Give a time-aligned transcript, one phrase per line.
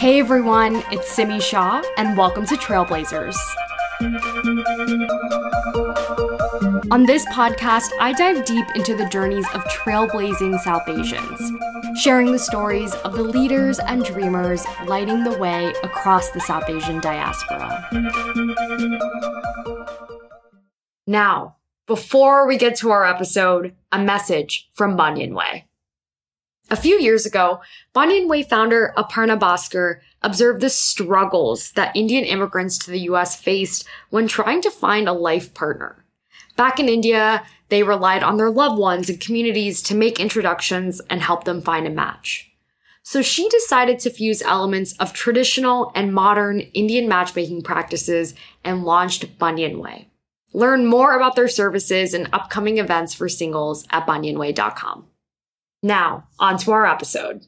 [0.00, 3.36] Hey everyone, it's Simi Shah, and welcome to Trailblazers.
[6.90, 11.52] On this podcast, I dive deep into the journeys of trailblazing South Asians,
[12.00, 17.00] sharing the stories of the leaders and dreamers lighting the way across the South Asian
[17.00, 17.86] diaspora.
[21.06, 25.66] Now, before we get to our episode, a message from Banyan Way.
[26.72, 27.60] A few years ago,
[27.92, 33.84] Banyan Way founder Aparna Bhaskar observed the struggles that Indian immigrants to the US faced
[34.10, 36.04] when trying to find a life partner.
[36.56, 41.20] Back in India, they relied on their loved ones and communities to make introductions and
[41.20, 42.52] help them find a match.
[43.02, 49.38] So she decided to fuse elements of traditional and modern Indian matchmaking practices and launched
[49.40, 50.08] Banyan Way.
[50.52, 55.06] Learn more about their services and upcoming events for singles at banyanway.com.
[55.82, 57.46] Now, on to our episode.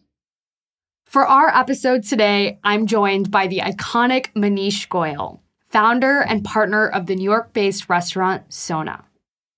[1.04, 7.04] For our episode today, I'm joined by the iconic Maneesh Goyal, founder and partner of
[7.04, 9.04] the New York based restaurant Sona.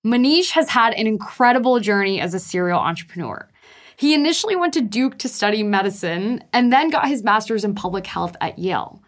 [0.05, 3.49] Maneesh has had an incredible journey as a serial entrepreneur.
[3.97, 8.09] He initially went to Duke to study medicine and then got his master's in public
[8.09, 9.04] health at Yale.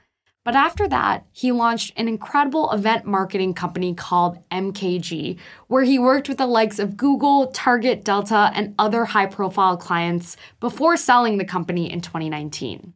[0.47, 6.29] But after that, he launched an incredible event marketing company called MKG, where he worked
[6.29, 11.45] with the likes of Google, Target, Delta, and other high profile clients before selling the
[11.45, 12.95] company in 2019.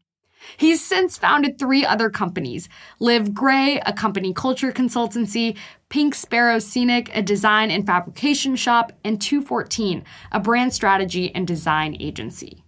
[0.58, 2.68] He's since founded three other companies
[3.00, 5.56] Live Gray, a company culture consultancy,
[5.88, 11.96] Pink Sparrow Scenic, a design and fabrication shop, and 214, a brand strategy and design
[11.98, 12.62] agency.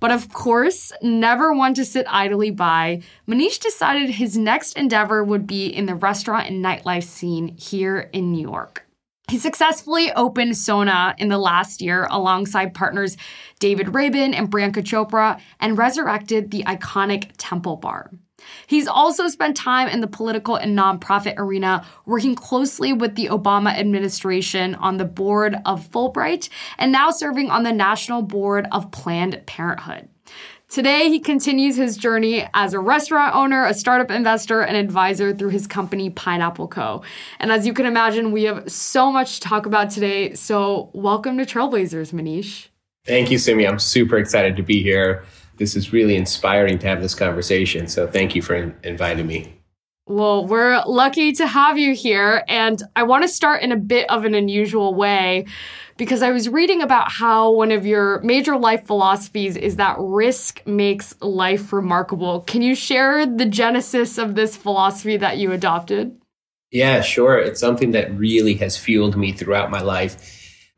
[0.00, 5.46] But of course, never one to sit idly by, Maneesh decided his next endeavor would
[5.46, 8.86] be in the restaurant and nightlife scene here in New York.
[9.30, 13.16] He successfully opened Sona in the last year alongside partners
[13.60, 18.10] David Rabin and Priyanka Chopra and resurrected the iconic Temple Bar.
[18.66, 23.72] He's also spent time in the political and nonprofit arena, working closely with the Obama
[23.78, 29.42] administration on the board of Fulbright and now serving on the national board of Planned
[29.46, 30.08] Parenthood.
[30.72, 35.50] Today, he continues his journey as a restaurant owner, a startup investor, and advisor through
[35.50, 37.02] his company, Pineapple Co.
[37.38, 40.32] And as you can imagine, we have so much to talk about today.
[40.32, 42.68] So, welcome to Trailblazers, Maneesh.
[43.04, 43.66] Thank you, Simi.
[43.66, 45.24] I'm super excited to be here
[45.56, 47.86] this is really inspiring to have this conversation.
[47.86, 49.58] So thank you for in- inviting me.
[50.06, 52.44] Well, we're lucky to have you here.
[52.48, 55.46] And I want to start in a bit of an unusual way
[55.96, 60.66] because I was reading about how one of your major life philosophies is that risk
[60.66, 62.40] makes life remarkable.
[62.40, 66.20] Can you share the genesis of this philosophy that you adopted?
[66.72, 67.38] Yeah, sure.
[67.38, 70.16] It's something that really has fueled me throughout my life.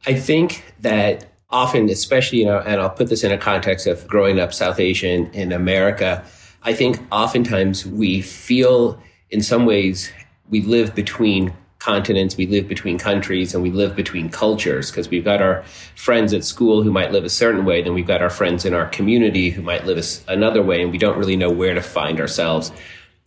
[0.06, 4.06] I think that often, especially, you know, and I'll put this in a context of
[4.08, 6.24] growing up South Asian in America,
[6.64, 9.00] I think oftentimes we feel
[9.30, 10.12] in some ways
[10.50, 15.24] we live between continents, we live between countries, and we live between cultures because we've
[15.24, 15.62] got our
[15.94, 18.74] friends at school who might live a certain way, then we've got our friends in
[18.74, 22.20] our community who might live another way, and we don't really know where to find
[22.20, 22.72] ourselves.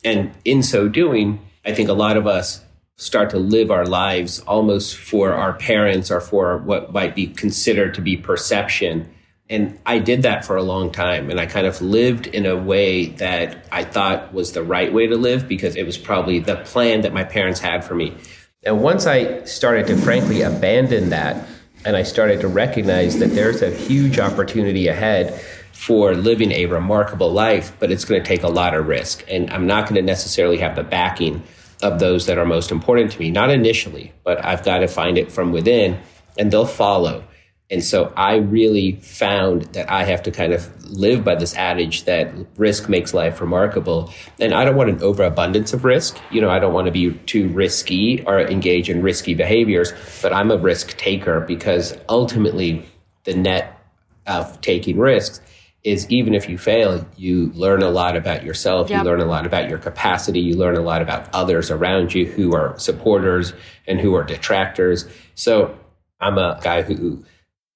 [0.04, 2.62] And in so doing, I think a lot of us
[2.98, 7.94] start to live our lives almost for our parents or for what might be considered
[7.94, 9.08] to be perception.
[9.50, 11.30] And I did that for a long time.
[11.30, 15.06] And I kind of lived in a way that I thought was the right way
[15.08, 18.16] to live because it was probably the plan that my parents had for me.
[18.66, 21.48] And once I started to frankly abandon that,
[21.86, 25.40] and I started to recognize that there's a huge opportunity ahead
[25.72, 29.24] for living a remarkable life, but it's going to take a lot of risk.
[29.30, 31.44] And I'm not going to necessarily have the backing
[31.82, 33.32] of those that are most important to me.
[33.32, 36.00] Not initially, but I've got to find it from within
[36.38, 37.24] and they'll follow.
[37.70, 42.06] And so I really found that I have to kind of live by this adage
[42.06, 44.14] that risk makes life remarkable.
[44.40, 46.18] And I don't want an overabundance of risk.
[46.32, 50.32] You know, I don't want to be too risky or engage in risky behaviors, but
[50.32, 52.86] I'm a risk taker because ultimately
[53.26, 53.78] the net
[54.26, 55.42] of taking risks
[55.88, 58.90] is even if you fail, you learn a lot about yourself.
[58.90, 59.00] Yep.
[59.00, 60.42] You learn a lot about your capacity.
[60.42, 63.54] You learn a lot about others around you who are supporters
[63.88, 65.08] and who are detractors.
[65.36, 65.80] So
[66.20, 67.24] I'm a guy who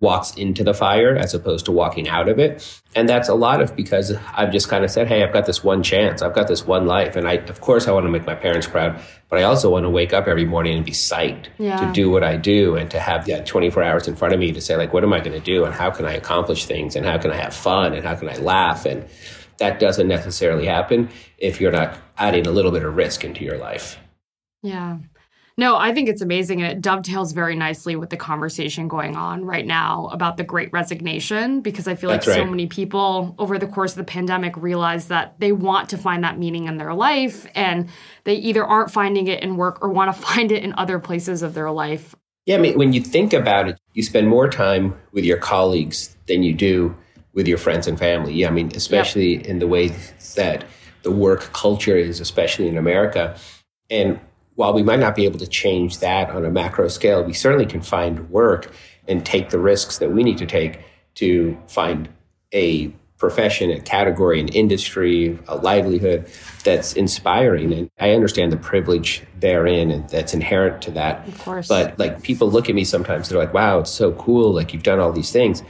[0.01, 2.81] walks into the fire as opposed to walking out of it.
[2.95, 5.63] And that's a lot of because I've just kind of said, Hey, I've got this
[5.63, 6.21] one chance.
[6.21, 7.15] I've got this one life.
[7.15, 8.99] And I, of course, I want to make my parents proud,
[9.29, 11.77] but I also want to wake up every morning and be psyched yeah.
[11.77, 14.51] to do what I do and to have that 24 hours in front of me
[14.51, 15.63] to say, like, what am I going to do?
[15.63, 16.95] And how can I accomplish things?
[16.95, 17.93] And how can I have fun?
[17.93, 18.85] And how can I laugh?
[18.85, 19.07] And
[19.57, 23.59] that doesn't necessarily happen if you're not adding a little bit of risk into your
[23.59, 23.99] life.
[24.63, 24.97] Yeah.
[25.57, 26.61] No, I think it's amazing.
[26.61, 30.71] And it dovetails very nicely with the conversation going on right now about the great
[30.71, 34.55] resignation, because I feel like That's so many people over the course of the pandemic
[34.57, 37.89] realize that they want to find that meaning in their life and
[38.23, 41.41] they either aren't finding it in work or want to find it in other places
[41.41, 42.15] of their life.
[42.45, 46.17] Yeah, I mean, when you think about it, you spend more time with your colleagues
[46.27, 46.95] than you do
[47.33, 48.33] with your friends and family.
[48.33, 49.89] Yeah, I mean, especially in the way
[50.35, 50.65] that
[51.03, 53.37] the work culture is, especially in America.
[53.89, 54.19] And
[54.61, 57.65] while we might not be able to change that on a macro scale, we certainly
[57.65, 58.71] can find work
[59.07, 60.79] and take the risks that we need to take
[61.15, 62.07] to find
[62.53, 66.29] a profession, a category, an industry, a livelihood
[66.63, 67.73] that's inspiring.
[67.73, 71.27] And I understand the privilege therein and that's inherent to that.
[71.27, 71.67] Of course.
[71.67, 74.53] But like people look at me sometimes, they're like, wow, it's so cool.
[74.53, 75.63] Like you've done all these things.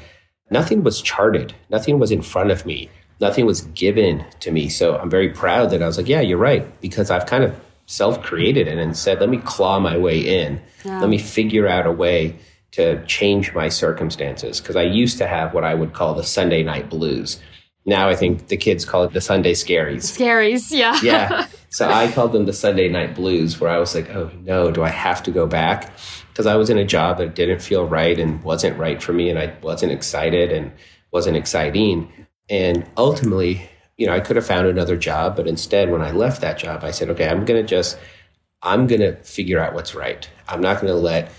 [0.50, 2.90] Nothing was charted, nothing was in front of me,
[3.22, 4.68] nothing was given to me.
[4.68, 7.56] So I'm very proud that I was like, yeah, you're right, because I've kind of
[7.92, 11.86] self created it and said, let me claw my way in, let me figure out
[11.86, 12.40] a way
[12.72, 14.62] to change my circumstances.
[14.62, 17.42] Because I used to have what I would call the Sunday night blues.
[17.86, 21.00] Now I think the kids call it the Sunday scaries Scaries, yeah.
[21.04, 21.48] yeah.
[21.74, 24.84] So I called them the Sunday night blues, where I was like, oh no, do
[24.84, 25.94] I have to go back?
[26.28, 29.30] Because I was in a job that didn't feel right and wasn't right for me,
[29.30, 30.74] and I wasn't excited and
[31.12, 32.12] wasn't exciting.
[32.50, 33.70] And ultimately,
[34.02, 36.84] you know, I could have found another job, but instead, when I left that job,
[36.84, 38.00] I said, okay, I'm going to just,
[38.64, 40.28] I'm going to figure out what's right.
[40.48, 41.32] I'm not going to let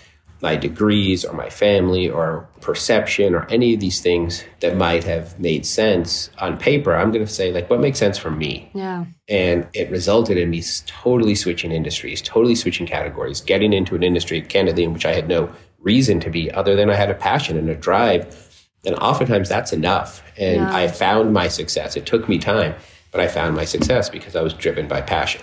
[0.42, 5.40] my degrees or my family or perception or any of these things that might have
[5.40, 6.94] made sense on paper.
[6.94, 8.70] I'm going to say, like, what makes sense for me?
[8.74, 9.06] Yeah.
[9.28, 14.40] And it resulted in me totally switching industries, totally switching categories, getting into an industry,
[14.40, 15.50] candidly, in which I had no
[15.80, 18.50] reason to be other than I had a passion and a drive.
[18.84, 20.22] And oftentimes that's enough.
[20.36, 20.74] And Yeah.
[20.74, 21.96] I found my success.
[21.96, 22.74] It took me time,
[23.10, 25.42] but I found my success because I was driven by passion.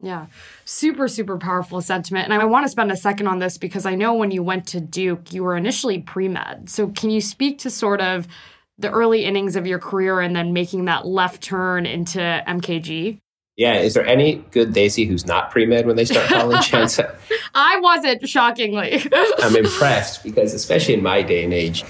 [0.00, 0.26] Yeah.
[0.64, 2.30] Super, super powerful sentiment.
[2.30, 4.66] And I want to spend a second on this because I know when you went
[4.68, 6.70] to Duke, you were initially pre med.
[6.70, 8.28] So can you speak to sort of
[8.78, 13.18] the early innings of your career and then making that left turn into MKG?
[13.56, 13.80] Yeah.
[13.80, 16.72] Is there any good Desi who's not pre med when they start college?
[17.56, 19.02] I wasn't, shockingly.
[19.40, 21.84] I'm impressed because, especially in my day and age,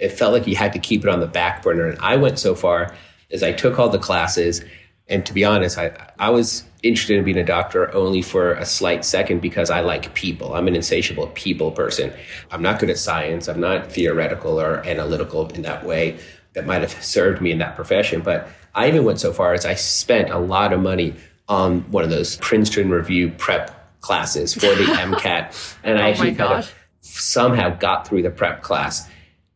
[0.00, 1.86] it felt like you had to keep it on the back burner.
[1.86, 2.94] And I went so far
[3.30, 4.64] as I took all the classes.
[5.08, 8.64] And to be honest, I, I was interested in being a doctor only for a
[8.64, 10.54] slight second because I like people.
[10.54, 12.12] I'm an insatiable people person.
[12.50, 13.48] I'm not good at science.
[13.48, 16.18] I'm not theoretical or analytical in that way
[16.54, 18.22] that might have served me in that profession.
[18.22, 21.14] But I even went so far as I spent a lot of money
[21.48, 25.76] on one of those Princeton Review prep classes for the MCAT.
[25.84, 29.08] And I Oh my actually kind of somehow got through the prep class.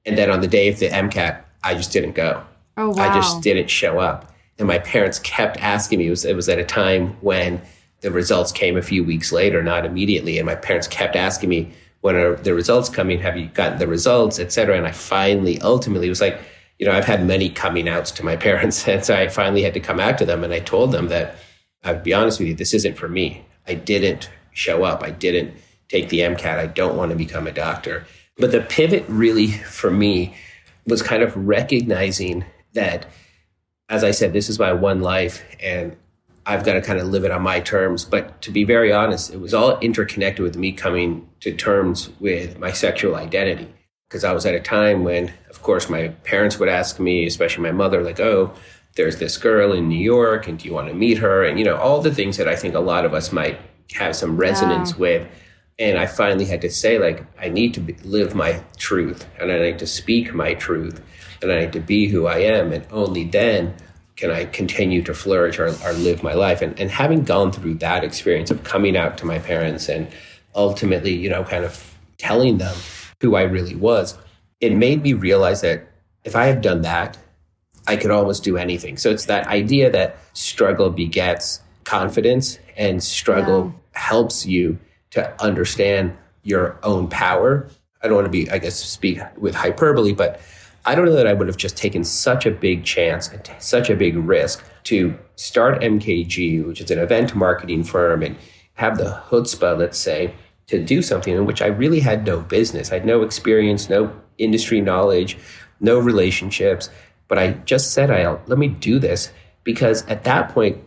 [0.07, 2.45] And then on the day of the MCAT, I just didn't go.
[2.77, 3.11] Oh, wow.
[3.11, 4.33] I just didn't show up.
[4.59, 6.07] And my parents kept asking me.
[6.09, 7.61] It was, it was at a time when
[8.01, 10.39] the results came a few weeks later, not immediately.
[10.39, 11.73] And my parents kept asking me,
[12.03, 13.19] when are the results coming?
[13.21, 14.77] Have you gotten the results, et cetera?
[14.77, 16.39] And I finally, ultimately, was like,
[16.79, 18.87] you know, I've had many coming outs to my parents.
[18.87, 20.45] And so I finally had to come out to them.
[20.45, 21.37] And I told them that,
[21.83, 23.45] I'll be honest with you, this isn't for me.
[23.67, 25.03] I didn't show up.
[25.03, 25.55] I didn't
[25.89, 26.59] take the MCAT.
[26.59, 28.07] I don't want to become a doctor.
[28.37, 30.35] But the pivot really for me
[30.87, 33.07] was kind of recognizing that,
[33.89, 35.97] as I said, this is my one life and
[36.47, 38.05] I've got to kind of live it on my terms.
[38.05, 42.59] But to be very honest, it was all interconnected with me coming to terms with
[42.59, 43.73] my sexual identity.
[44.09, 47.63] Because I was at a time when, of course, my parents would ask me, especially
[47.63, 48.53] my mother, like, oh,
[48.95, 51.43] there's this girl in New York, and do you want to meet her?
[51.45, 53.59] And, you know, all the things that I think a lot of us might
[53.95, 54.99] have some resonance Yeah.
[54.99, 55.29] with.
[55.79, 59.51] And I finally had to say, like, I need to be, live my truth, and
[59.51, 61.01] I need to speak my truth,
[61.43, 62.73] and I need to be who I am.
[62.73, 63.75] And only then
[64.17, 66.63] can I continue to flourish or, or live my life?
[66.63, 70.09] And, and having gone through that experience of coming out to my parents and
[70.55, 72.77] ultimately, you know, kind of telling them
[73.21, 74.17] who I really was,
[74.61, 75.89] it made me realize that
[76.23, 77.19] if I had done that,
[77.87, 78.97] I could almost do anything.
[78.97, 84.79] So it's that idea that struggle begets confidence and struggle helps you
[85.15, 87.69] to understand your own power.
[88.03, 90.41] I don't want to be, I guess, speak with hyperbole, but
[90.85, 93.53] I don't know that I would have just taken such a big chance and t-
[93.59, 98.37] such a big risk to start MKG, which is an event marketing firm, and
[98.75, 100.35] have the chutzpah, let's say,
[100.67, 102.91] to do something in which I really had no business.
[102.91, 105.39] I had no experience, no industry knowledge,
[105.81, 106.91] no relationships.
[107.29, 109.31] But I just said, I'll let me do this
[109.63, 110.83] because at that point,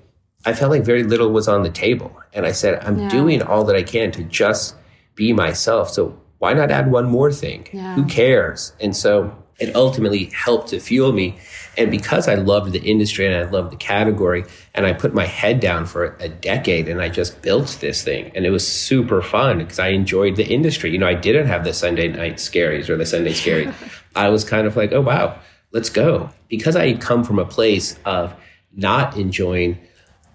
[0.46, 2.16] I felt like very little was on the table.
[2.38, 3.10] And I said, I'm Yeah.
[3.10, 4.76] doing all that I can to just
[5.16, 5.90] be myself.
[5.90, 7.68] So why not add one more thing?
[7.74, 7.96] Yeah.
[7.96, 8.74] Who cares?
[8.80, 11.36] And so it ultimately helped to fuel me.
[11.80, 15.26] And because I loved the industry and I loved the category, and I put my
[15.26, 18.32] head down for a decade and I just built this thing.
[18.36, 20.92] And it was super fun because I enjoyed the industry.
[20.92, 23.74] You know, I didn't have the Sunday night scaries or the Sunday scaries.
[24.16, 25.40] I was kind of like, oh, wow,
[25.72, 26.30] let's go.
[26.50, 28.36] Because I had come from a place of
[28.76, 29.80] not enjoying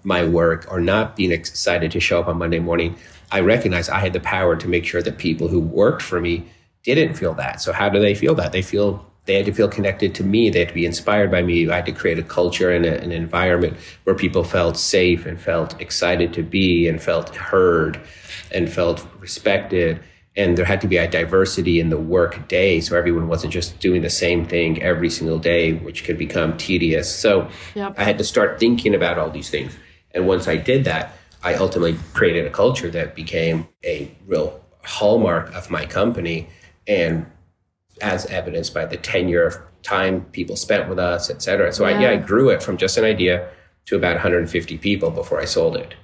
[0.04, 2.96] my work or not being excited to show up on Monday morning,
[3.30, 6.44] I recognized I had the power to make sure that people who worked for me
[6.82, 7.60] didn't feel that.
[7.60, 8.52] So how do they feel that?
[8.52, 10.50] They feel they had to feel connected to me.
[10.50, 11.70] They had to be inspired by me.
[11.70, 15.40] I had to create a culture and a, an environment where people felt safe and
[15.40, 18.00] felt excited to be and felt heard
[18.50, 20.02] and felt respected.
[20.34, 22.80] And there had to be a diversity in the work day.
[22.80, 27.14] So everyone wasn't just doing the same thing every single day, which could become tedious.
[27.14, 27.94] So yep.
[27.96, 29.76] I had to start thinking about all these things.
[30.14, 35.52] And once I did that, I ultimately created a culture that became a real hallmark
[35.54, 36.48] of my company.
[36.86, 37.26] And
[38.00, 41.72] as evidenced by the tenure of time people spent with us, et cetera.
[41.72, 41.96] So yeah.
[41.96, 43.48] I, yeah, I grew it from just an idea
[43.86, 45.94] to about 150 people before I sold it.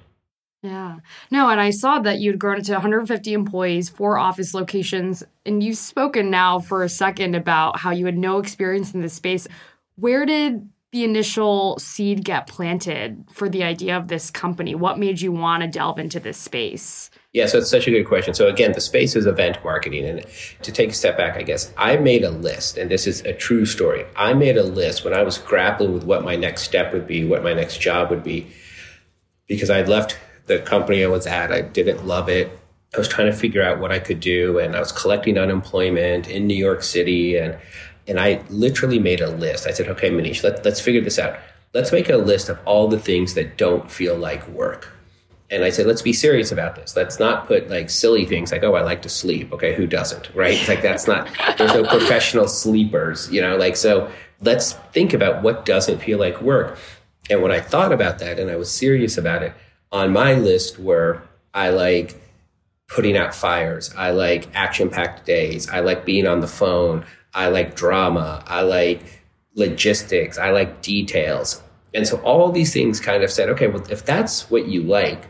[0.61, 0.97] Yeah.
[1.31, 5.63] No, and I saw that you'd grown it to 150 employees, four office locations, and
[5.63, 9.47] you've spoken now for a second about how you had no experience in this space.
[9.95, 14.73] Where did the initial seed get planted for the idea of this company?
[14.73, 17.11] What made you want to delve into this space?
[17.31, 18.33] Yeah, so it's such a good question.
[18.33, 20.05] So again, the space is event marketing.
[20.05, 20.25] And
[20.63, 23.33] to take a step back, I guess, I made a list, and this is a
[23.33, 24.05] true story.
[24.15, 27.23] I made a list when I was grappling with what my next step would be,
[27.23, 28.47] what my next job would be,
[29.47, 30.17] because I'd left
[30.47, 31.51] the company I was at.
[31.51, 32.49] I didn't love it.
[32.95, 36.27] I was trying to figure out what I could do, and I was collecting unemployment
[36.27, 37.37] in New York City.
[37.37, 37.59] And
[38.09, 39.67] and I literally made a list.
[39.67, 41.37] I said, okay, Maneesh, let, let's figure this out.
[41.73, 44.91] Let's make a list of all the things that don't feel like work.
[45.51, 46.95] And I said, let's be serious about this.
[46.95, 49.53] Let's not put like silly things like, oh, I like to sleep.
[49.53, 50.67] Okay, who doesn't, right?
[50.67, 54.11] Like that's not, there's no professional sleepers, you know, like, so
[54.41, 56.79] let's think about what doesn't feel like work.
[57.29, 59.53] And when I thought about that and I was serious about it,
[59.91, 61.21] on my list were
[61.53, 62.19] I like
[62.87, 67.47] putting out fires, I like action packed days, I like being on the phone, I
[67.47, 68.43] like drama.
[68.47, 69.01] I like
[69.55, 70.37] logistics.
[70.37, 71.61] I like details.
[71.93, 75.25] And so all these things kind of said, okay, well, if that's what you like,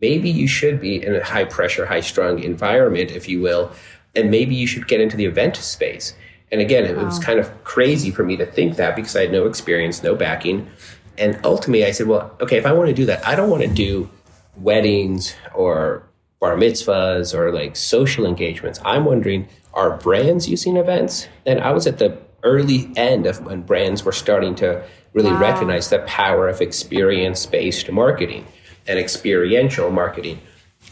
[0.00, 3.70] maybe you should be in a high pressure, high strung environment, if you will,
[4.14, 6.14] and maybe you should get into the event space.
[6.50, 9.32] And again, it was kind of crazy for me to think that because I had
[9.32, 10.70] no experience, no backing.
[11.18, 13.62] And ultimately, I said, well, okay, if I want to do that, I don't want
[13.62, 14.08] to do
[14.56, 16.08] weddings or
[16.40, 18.80] bar mitzvahs or like social engagements.
[18.84, 21.28] I'm wondering, are brands using events?
[21.44, 25.40] And I was at the early end of when brands were starting to really wow.
[25.40, 28.46] recognize the power of experience based marketing
[28.86, 30.40] and experiential marketing.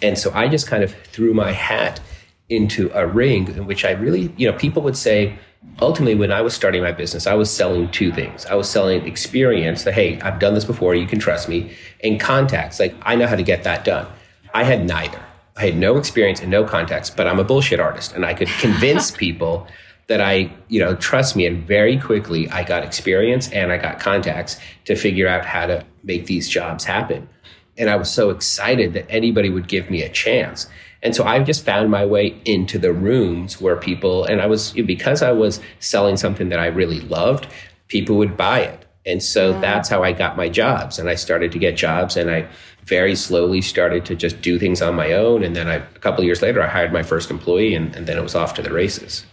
[0.02, 2.00] And so I just kind of threw my hat
[2.48, 5.38] into a ring in which I really, you know, people would say,
[5.80, 8.44] ultimately, when I was starting my business, I was selling two things.
[8.46, 12.20] I was selling experience that, hey, I've done this before, you can trust me, and
[12.20, 14.06] contacts, like I know how to get that done.
[14.52, 15.23] I had neither.
[15.56, 18.48] I had no experience and no contacts, but I'm a bullshit artist and I could
[18.60, 19.66] convince people
[20.06, 21.46] that I, you know, trust me.
[21.46, 25.84] And very quickly, I got experience and I got contacts to figure out how to
[26.02, 27.28] make these jobs happen.
[27.76, 30.68] And I was so excited that anybody would give me a chance.
[31.02, 34.72] And so I just found my way into the rooms where people, and I was,
[34.72, 37.46] because I was selling something that I really loved,
[37.88, 38.84] people would buy it.
[39.06, 39.60] And so yeah.
[39.60, 40.98] that's how I got my jobs.
[40.98, 42.48] And I started to get jobs and I,
[42.84, 45.42] very slowly started to just do things on my own.
[45.42, 48.06] And then I, a couple of years later, I hired my first employee, and, and
[48.06, 49.24] then it was off to the races.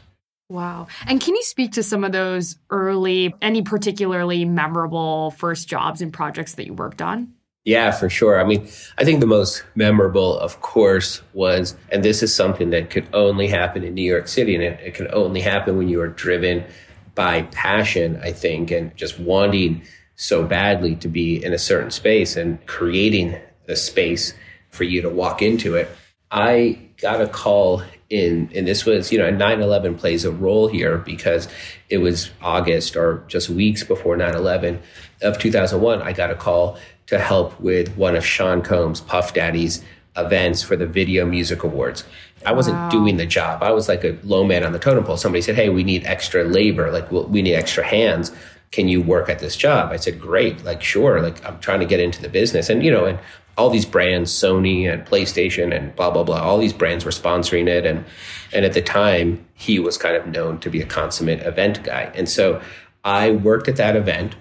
[0.50, 0.88] Wow.
[1.08, 6.12] And can you speak to some of those early, any particularly memorable first jobs and
[6.12, 7.34] projects that you worked on?
[7.64, 8.42] Yeah, for sure.
[8.42, 8.68] I mean,
[8.98, 13.48] I think the most memorable, of course, was, and this is something that could only
[13.48, 16.66] happen in New York City, and it, it can only happen when you are driven
[17.14, 19.84] by passion, I think, and just wanting
[20.16, 24.34] so badly to be in a certain space and creating the space
[24.70, 25.90] for you to walk into it.
[26.30, 30.68] I got a call in, and this was, you know, 9 11 plays a role
[30.68, 31.48] here because
[31.90, 34.82] it was August or just weeks before 9 11
[35.22, 36.02] of 2001.
[36.02, 36.78] I got a call
[37.08, 39.84] to help with one of Sean Combs, Puff Daddy's
[40.16, 42.04] events for the Video Music Awards.
[42.46, 42.90] I wasn't wow.
[42.90, 43.64] doing the job.
[43.64, 45.18] I was like a low man on the totem pole.
[45.18, 46.92] Somebody said, Hey, we need extra labor.
[46.92, 48.32] Like, we need extra hands
[48.72, 49.92] can you work at this job?
[49.92, 50.64] I said, great.
[50.64, 51.22] Like, sure.
[51.22, 52.70] Like, I'm trying to get into the business.
[52.70, 53.20] And, you know, and
[53.58, 57.68] all these brands, Sony and PlayStation and blah, blah, blah, all these brands were sponsoring
[57.68, 57.86] it.
[57.86, 58.06] And,
[58.54, 62.12] and at the time, he was kind of known to be a consummate event guy.
[62.16, 62.62] And so
[63.04, 64.36] I worked at that event.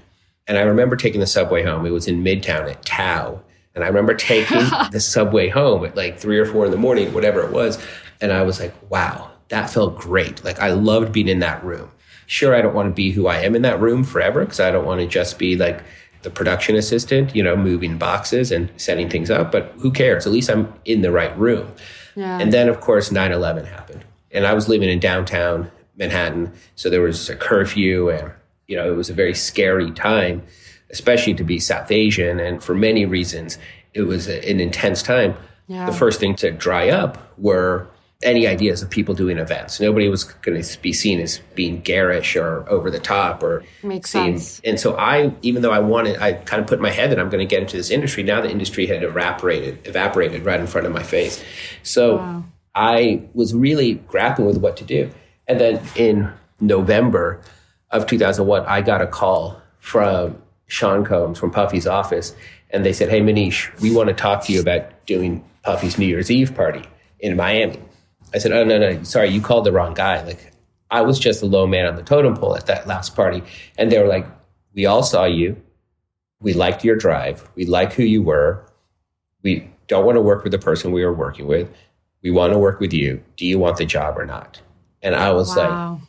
[0.47, 1.85] And I remember taking the subway home.
[1.87, 3.41] It was in Midtown at Tao.
[3.75, 4.59] And I remember taking
[4.93, 7.85] the subway home at like three or four in the morning, whatever it was.
[8.21, 10.45] And I was like, wow, that felt great.
[10.45, 11.91] Like, I loved being in that room
[12.31, 14.71] sure, I don't want to be who I am in that room forever because I
[14.71, 15.83] don't want to just be like
[16.23, 19.51] the production assistant, you know, moving boxes and setting things up.
[19.51, 20.27] But who cares?
[20.27, 21.73] At least I'm in the right room.
[22.15, 22.39] Yeah.
[22.39, 24.05] And then, of course, 9 11 happened.
[24.31, 26.53] And I was living in downtown Manhattan.
[26.77, 28.31] So there was a curfew and,
[28.69, 30.43] you know, it was a very scary time,
[30.91, 32.39] especially to be South Asian.
[32.39, 33.59] And for many reasons,
[33.93, 35.37] it was an intense time.
[35.67, 35.87] Yeah.
[35.87, 37.89] The first thing to dry up were
[38.23, 39.81] any ideas of people doing events.
[39.81, 44.11] Nobody was going to be seen as being garish or over the top or makes
[44.11, 44.61] sense.
[44.62, 47.19] And so I, even though I wanted, I kind of put in my head that
[47.19, 48.23] I'm going to get into this industry.
[48.23, 51.43] Now the industry had evaporated, evaporated right in front of my face.
[51.83, 52.45] So wow.
[52.75, 55.11] I was really grappling with what to do.
[55.49, 57.41] And then in November
[57.91, 62.35] of 2001, I got a call from Sean Combs from Puffy's office,
[62.71, 66.07] and they said, "Hey, Maneesh, we want to talk to you about doing Puffy's New
[66.07, 66.83] Year's Eve party
[67.19, 67.81] in Miami."
[68.35, 70.23] I said, "Oh no, no, sorry, you called the wrong guy.
[70.23, 70.53] Like,
[70.91, 73.43] I was just a low man on the totem pole at that last party."
[73.79, 74.27] And they were like,
[74.75, 75.61] "We all saw you.
[76.41, 77.49] We liked your drive.
[77.55, 78.65] We like who you were.
[79.43, 81.69] We don't want to work with the person we were working with.
[82.23, 83.23] We want to work with you.
[83.37, 84.61] Do you want the job or not?"
[85.03, 85.93] And I was wow.
[85.93, 86.01] like,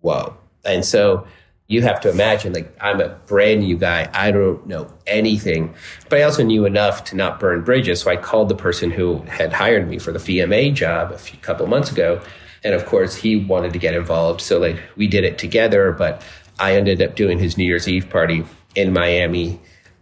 [0.00, 1.26] "Whoa!" And so
[1.70, 4.10] you have to imagine like I'm a brand new guy.
[4.12, 5.72] I don't know anything,
[6.08, 8.00] but I also knew enough to not burn bridges.
[8.00, 11.38] So I called the person who had hired me for the VMA job a few,
[11.38, 12.20] couple months ago.
[12.64, 14.40] And of course he wanted to get involved.
[14.40, 16.24] So like we did it together, but
[16.58, 19.60] I ended up doing his New Year's Eve party in Miami.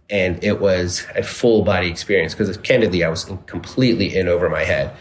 [0.08, 4.64] And it was a full body experience because candidly, I was completely in over my
[4.64, 4.96] head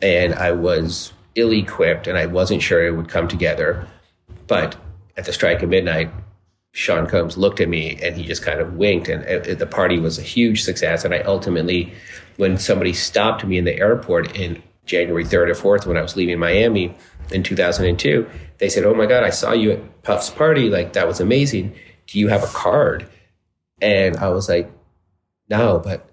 [0.00, 3.88] and I was ill equipped and I wasn't sure it would come together.
[4.46, 4.76] But
[5.16, 6.10] at the strike of midnight,
[6.72, 9.98] Sean Combs looked at me and he just kind of winked, and it, the party
[9.98, 11.04] was a huge success.
[11.04, 11.92] And I ultimately,
[12.38, 16.16] when somebody stopped me in the airport in January 3rd or 4th when I was
[16.16, 16.96] leaving Miami
[17.30, 18.28] in 2002,
[18.58, 20.70] they said, Oh my God, I saw you at Puff's party.
[20.70, 21.74] Like, that was amazing.
[22.06, 23.06] Do you have a card?
[23.80, 24.70] And I was like,
[25.50, 26.08] No, but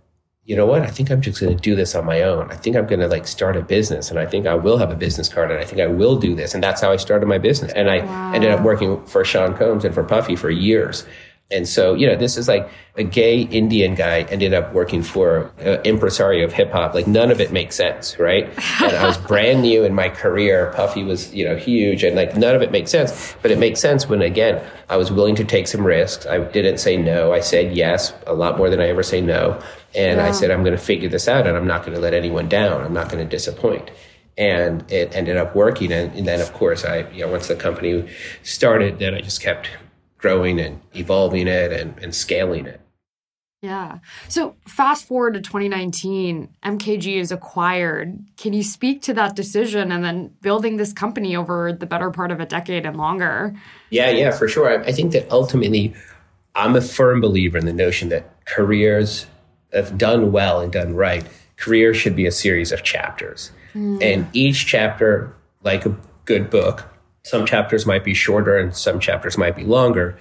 [0.49, 0.81] you know what?
[0.81, 2.49] I think I'm just going to do this on my own.
[2.49, 4.89] I think I'm going to like start a business and I think I will have
[4.89, 6.55] a business card and I think I will do this.
[6.55, 7.71] And that's how I started my business.
[7.73, 8.33] And I wow.
[8.33, 11.05] ended up working for Sean Combs and for Puffy for years.
[11.51, 15.51] And so, you know, this is like a gay Indian guy ended up working for
[15.59, 16.95] an impresario of hip hop.
[16.95, 18.49] Like none of it makes sense, right?
[18.81, 20.73] And I was brand new in my career.
[20.75, 23.35] Puffy was, you know, huge and like none of it makes sense.
[23.43, 26.25] But it makes sense when again, I was willing to take some risks.
[26.25, 27.33] I didn't say no.
[27.33, 29.61] I said yes a lot more than I ever say no.
[29.95, 30.21] And.
[30.21, 32.47] I said, I'm going to figure this out and I'm not going to let anyone
[32.47, 32.83] down.
[32.83, 33.91] I'm not going to disappoint
[34.39, 35.91] and it ended up working.
[35.91, 38.07] And, and, then, of course, I, you know, once the company
[38.41, 39.67] started, then I just kept
[40.17, 42.79] growing and evolving it and, and scaling it.
[43.61, 43.99] Yeah.
[44.29, 48.17] So fast forward to 2019, MKG is acquired.
[48.37, 52.31] Can you speak to that decision and then building this company over the better part
[52.31, 53.53] of a decade and longer?
[53.89, 54.81] Yeah, yeah, for sure.
[54.85, 55.93] I think that ultimately,
[56.55, 59.25] I'm a firm believer in the notion that careers,
[59.71, 61.25] if done well and done right,
[61.57, 63.51] career should be a series of chapters.
[63.73, 64.03] Mm.
[64.03, 66.85] And each chapter, like a good book,
[67.23, 70.17] some chapters might be shorter and some chapters might be longer.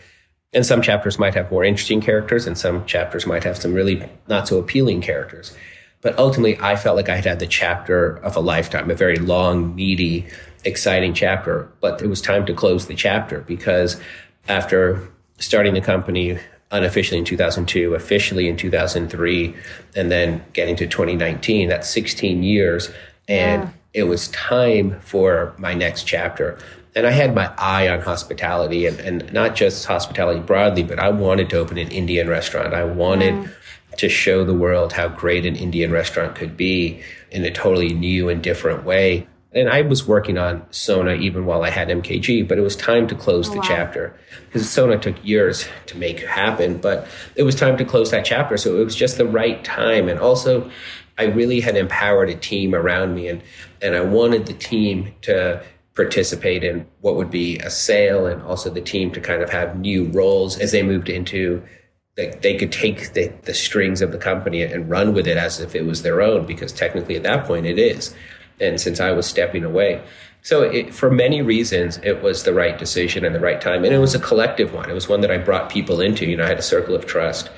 [0.52, 4.08] And some chapters might have more interesting characters and some chapters might have some really
[4.28, 5.54] not so appealing characters.
[6.00, 9.16] But ultimately, I felt like I had had the chapter of a lifetime, a very
[9.16, 10.26] long, meaty,
[10.64, 11.70] exciting chapter.
[11.80, 14.00] But it was time to close the chapter because
[14.48, 15.08] after
[15.38, 16.38] starting the company
[16.70, 19.54] unofficially in 2002, officially in 2003,
[19.96, 22.90] and then getting to 2019, that's 16 years.
[23.26, 23.70] And yeah.
[23.94, 26.58] it was time for my next chapter
[26.98, 31.10] and I had my eye on hospitality and, and not just hospitality broadly, but I
[31.10, 32.74] wanted to open an Indian restaurant.
[32.74, 33.50] I wanted mm.
[33.98, 37.00] to show the world how great an Indian restaurant could be
[37.30, 39.28] in a totally new and different way.
[39.52, 43.06] And I was working on Sona even while I had MKG, but it was time
[43.08, 43.64] to close oh, the wow.
[43.66, 48.26] chapter because Sona took years to make happen, but it was time to close that
[48.26, 48.58] chapter.
[48.58, 50.08] So it was just the right time.
[50.08, 50.70] And also,
[51.16, 53.42] I really had empowered a team around me and,
[53.82, 58.70] and I wanted the team to participate in what would be a sale and also
[58.70, 61.60] the team to kind of have new roles as they moved into
[62.16, 65.58] like they could take the, the strings of the company and run with it as
[65.58, 68.14] if it was their own because technically at that point it is
[68.60, 70.02] and since i was stepping away.
[70.42, 73.84] So it, for many reasons it was the right decision and the right time.
[73.84, 74.88] And it was a collective one.
[74.88, 76.26] It was one that i brought people into.
[76.26, 77.50] You know i had a circle of trust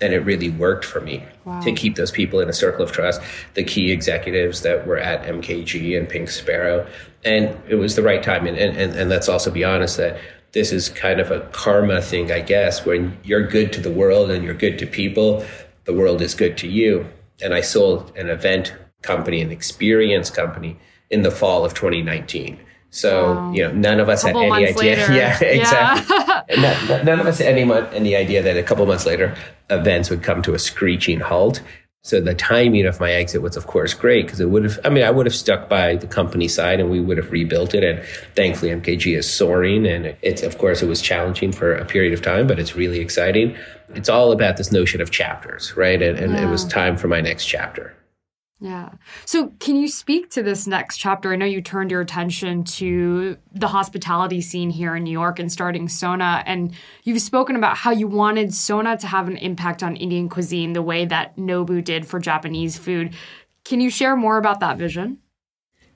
[0.00, 1.60] and it really worked for me wow.
[1.60, 3.20] to keep those people in a circle of trust.
[3.54, 6.86] The key executives that were at mkg and pink sparrow.
[7.24, 8.46] And it was the right time.
[8.46, 10.18] And, and, and let's also be honest that
[10.52, 12.84] this is kind of a karma thing i guess.
[12.84, 15.44] When you're good to the world and you're good to people
[15.84, 17.06] the world is good to you.
[17.42, 20.78] And i sold an event company an experience company
[21.10, 22.58] in the fall of 2019
[22.90, 23.52] So Wow.
[23.52, 24.74] you know, none of us had any idea.
[24.76, 25.12] later.
[25.14, 26.16] Yeah, exactly.
[26.48, 26.78] Yeah.
[26.88, 29.34] None, none of us had any any idea that a couple months later,
[29.68, 31.60] events would come to a screeching halt.
[32.04, 34.78] So the timing of my exit was, of course, great because it would have.
[34.84, 37.74] I mean, I would have stuck by the company side, and we would have rebuilt
[37.74, 37.82] it.
[37.82, 38.00] And
[38.36, 42.22] thankfully, MKG is soaring, and it's of course it was challenging for a period of
[42.22, 43.56] time, but it's really exciting.
[43.96, 46.00] It's all about this notion of chapters, right?
[46.00, 47.92] And, and it was time for my next chapter.
[48.58, 48.92] Yeah.
[49.26, 51.30] So, can you speak to this next chapter?
[51.30, 55.52] I know you turned your attention to the hospitality scene here in New York and
[55.52, 59.94] starting Sona, and you've spoken about how you wanted Sona to have an impact on
[59.94, 63.14] Indian cuisine the way that Nobu did for Japanese food.
[63.64, 65.18] Can you share more about that vision?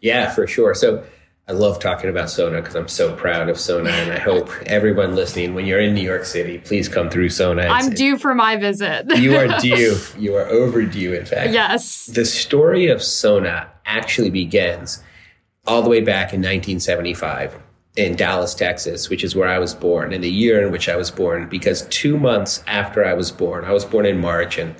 [0.03, 0.75] Yeah, for sure.
[0.75, 1.05] So
[1.51, 5.17] I love talking about Sona because I'm so proud of Sona, and I hope everyone
[5.17, 7.63] listening, when you're in New York City, please come through Sona.
[7.63, 9.07] I'm due for my visit.
[9.19, 9.99] You are due.
[10.17, 11.51] You are overdue, in fact.
[11.53, 12.07] yes.
[12.07, 15.03] The story of Sona actually begins
[15.67, 17.61] all the way back in 1975
[17.97, 20.95] in Dallas, Texas, which is where I was born, and the year in which I
[20.95, 24.77] was born, because two months after I was born, I was born in March, and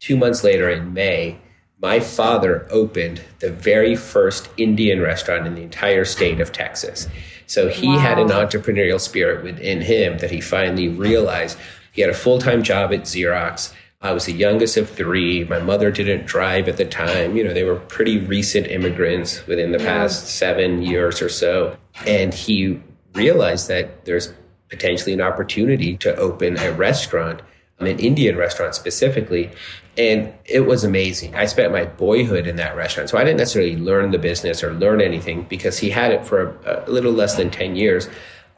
[0.00, 1.38] two months later in May,
[1.80, 7.08] my father opened the very first Indian restaurant in the entire state of Texas.
[7.46, 11.58] So he had an entrepreneurial spirit within him that he finally realized.
[11.92, 13.72] He had a full time job at Xerox.
[14.00, 15.44] I was the youngest of three.
[15.44, 17.36] My mother didn't drive at the time.
[17.36, 21.76] You know, they were pretty recent immigrants within the past seven years or so.
[22.06, 22.80] And he
[23.14, 24.32] realized that there's
[24.68, 27.40] potentially an opportunity to open a restaurant,
[27.78, 29.50] an Indian restaurant specifically.
[29.96, 31.34] And it was amazing.
[31.34, 33.10] I spent my boyhood in that restaurant.
[33.10, 36.58] So I didn't necessarily learn the business or learn anything because he had it for
[36.64, 38.08] a, a little less than 10 years.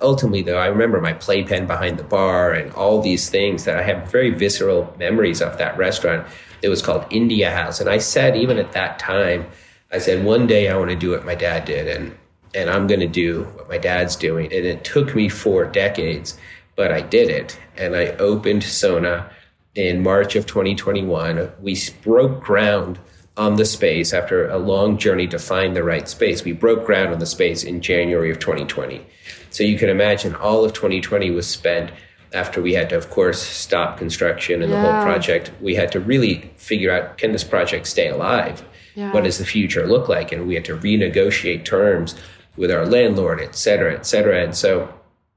[0.00, 3.82] Ultimately, though, I remember my playpen behind the bar and all these things that I
[3.82, 6.26] have very visceral memories of that restaurant.
[6.62, 7.80] It was called India House.
[7.80, 9.46] And I said, even at that time,
[9.92, 11.88] I said, one day I want to do what my dad did.
[11.88, 12.16] And
[12.56, 14.46] and I'm going to do what my dad's doing.
[14.46, 16.38] And it took me four decades,
[16.74, 17.60] but I did it.
[17.76, 19.30] And I opened Sona
[19.76, 21.52] in March of 2021.
[21.60, 22.98] We broke ground
[23.36, 26.42] on the space after a long journey to find the right space.
[26.42, 29.06] We broke ground on the space in January of 2020.
[29.50, 31.92] So you can imagine all of 2020 was spent
[32.32, 35.52] after we had to, of course, stop construction and the whole project.
[35.60, 38.64] We had to really figure out can this project stay alive?
[38.94, 39.12] Yeah.
[39.12, 40.32] What does the future look like?
[40.32, 42.14] And we had to renegotiate terms
[42.56, 44.42] with our landlord, et cetera, et cetera.
[44.42, 44.92] And so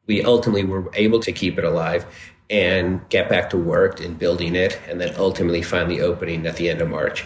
[0.08, 2.06] we ultimately were able to keep it alive
[2.50, 6.70] and get back to work in building it and then ultimately finally opening at the
[6.70, 7.26] end of March.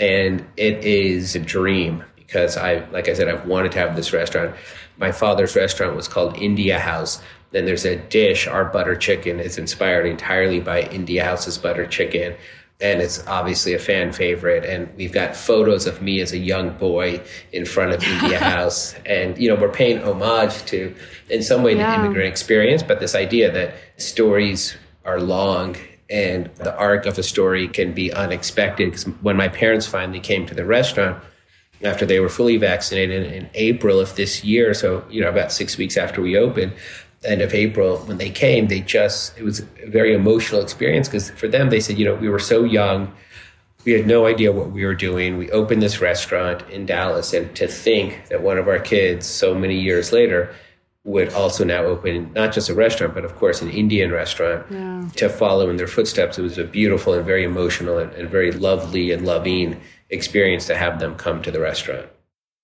[0.00, 4.12] And it is a dream because I, like I said, I've wanted to have this
[4.12, 4.56] restaurant.
[4.96, 7.22] My father's restaurant was called India House.
[7.50, 12.34] Then there's a dish, our butter chicken is inspired entirely by India House's butter chicken.
[12.80, 14.64] And it's obviously a fan favorite.
[14.64, 17.20] And we've got photos of me as a young boy
[17.52, 18.94] in front of India House.
[19.06, 20.94] And, you know, we're paying homage to,
[21.30, 21.96] in some way, Yeah.
[21.96, 25.76] the immigrant experience, but this idea that stories are long
[26.10, 28.86] and the arc of a story can be unexpected.
[28.90, 31.22] Because when my parents finally came to the restaurant,
[31.82, 35.76] after they were fully vaccinated in April of this year, so, you know, about six
[35.76, 36.72] weeks after we opened,
[37.24, 41.30] end of April, when they came, they just, it was a very emotional experience because
[41.30, 43.12] for them, they said, you know, we were so young.
[43.84, 45.36] We had no idea what we were doing.
[45.36, 49.54] We opened this restaurant in Dallas, and to think that one of our kids, so
[49.54, 50.54] many years later,
[51.04, 55.06] would also now open not just a restaurant, but of course an Indian restaurant Yeah.
[55.16, 56.38] to follow in their footsteps.
[56.38, 60.76] It was a beautiful and very emotional and, and very lovely and loving experience to
[60.76, 62.06] have them come to the restaurant.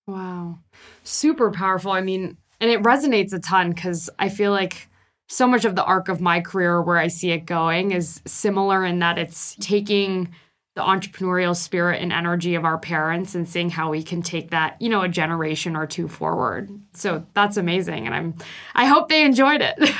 [0.06, 0.58] Wow.
[1.04, 1.92] Super powerful.
[1.92, 4.88] I mean, and it resonates a ton because I feel like
[5.28, 8.84] so much of the arc of my career where I see it going is similar
[8.84, 10.34] in that it's taking
[10.76, 14.80] the entrepreneurial spirit and energy of our parents and seeing how we can take that,
[14.80, 16.70] you know, a generation or two forward.
[16.92, 18.06] So that's amazing.
[18.06, 18.34] And I'm
[18.74, 19.76] I hope they enjoyed it.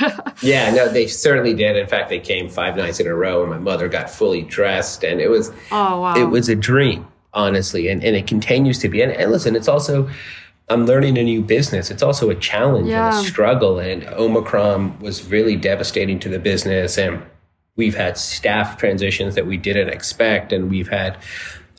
[0.43, 1.77] Yeah, no, they certainly did.
[1.77, 5.05] In fact, they came five nights in a row, and my mother got fully dressed,
[5.05, 6.15] and it was oh wow.
[6.17, 9.03] it was a dream, honestly, and, and it continues to be.
[9.03, 10.09] And, and listen, it's also
[10.71, 11.91] I'm learning a new business.
[11.91, 13.09] It's also a challenge Yeah.
[13.17, 13.79] and a struggle.
[13.81, 17.21] And Omicron was really devastating to the business, and
[17.77, 21.17] we've had staff transitions that we didn't expect, and we've had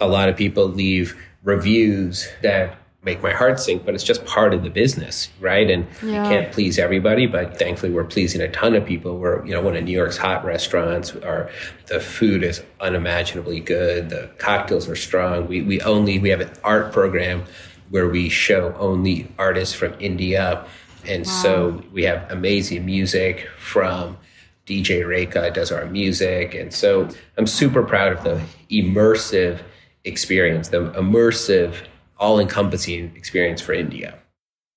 [0.02, 4.54] a lot of people leave reviews that make my heart sink, but it's just part
[4.54, 5.72] of the business, right?
[5.72, 6.24] And Yeah.
[6.24, 9.18] you can't please everybody, but thankfully we're pleasing a ton of people.
[9.18, 11.16] We're, you know, one of New York's hot restaurants.
[11.16, 11.50] Our
[11.88, 14.10] the food is unimaginably good.
[14.12, 15.48] The cocktails are strong.
[15.48, 17.44] We we only we have an art program
[17.92, 20.66] where we show only artists from India.
[21.06, 24.18] And so we have amazing music from
[24.66, 26.56] DJ Rekha does our music.
[26.56, 29.62] And so I'm super proud of the immersive
[30.06, 31.76] experience, the immersive,
[32.18, 34.18] all encompassing experience for India.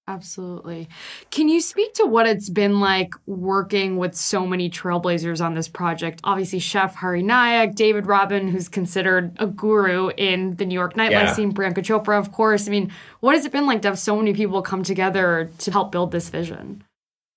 [0.06, 0.88] Absolutely.
[1.30, 5.66] Can you speak to what it's been like working with so many trailblazers on this
[5.66, 6.20] project?
[6.24, 11.10] Obviously, Chef Hari Nayak, David Rabin, who's considered a guru in the New York nightlife
[11.10, 11.32] yeah.
[11.32, 12.68] scene, Priyanka Chopra, of course.
[12.68, 15.70] I mean, what has it been like to have so many people come together to
[15.70, 16.84] help build this vision?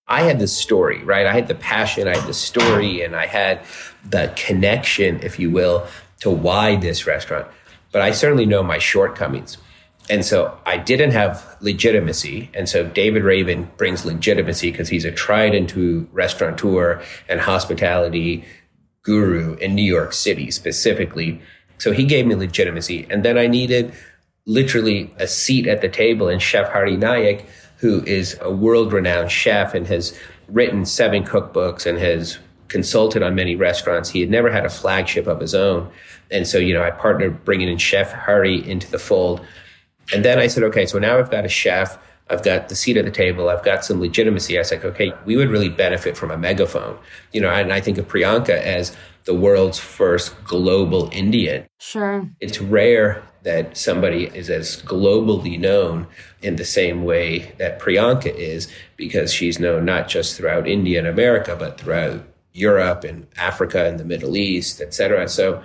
[0.10, 1.25] I had the story, right?
[1.25, 3.62] I had the passion, I had the story, and I had
[4.10, 5.88] the connection, if you will,
[6.19, 7.47] to why this restaurant.
[7.93, 9.58] But I certainly know my shortcomings.
[10.09, 12.49] And so I didn't have legitimacy.
[12.53, 18.45] And so David Rabin brings legitimacy because he's a tried and true restaurateur and hospitality
[19.03, 21.41] guru in New York City specifically.
[21.77, 23.05] So he gave me legitimacy.
[23.09, 23.93] And then I needed
[24.45, 26.29] literally a seat at the table.
[26.29, 27.45] And Chef Hari Nayak,
[27.77, 30.17] who is a world renowned chef and has
[30.47, 32.39] written seven cookbooks and has
[32.69, 35.91] consulted on many restaurants, he had never had a flagship of his own.
[36.31, 39.45] And so, you know, I partnered bringing in Chef Hari into the fold
[40.13, 41.97] and then I said, okay, so now I've got a chef.
[42.29, 43.47] I've got the seat at the table.
[43.49, 44.57] I've got some legitimacy.
[44.57, 46.97] I was like, okay, we would really benefit from a megaphone.
[47.31, 51.65] You know, and I think of Priyanka as the world's first global Indian.
[51.79, 52.27] Sure.
[52.41, 56.05] It's rare that somebody is as globally known
[56.41, 58.67] in the same way that Priyanka is
[58.97, 63.99] because she's known not just throughout India and America, but throughout Europe and Africa and
[63.99, 65.29] the Middle East, et cetera.
[65.29, 65.63] So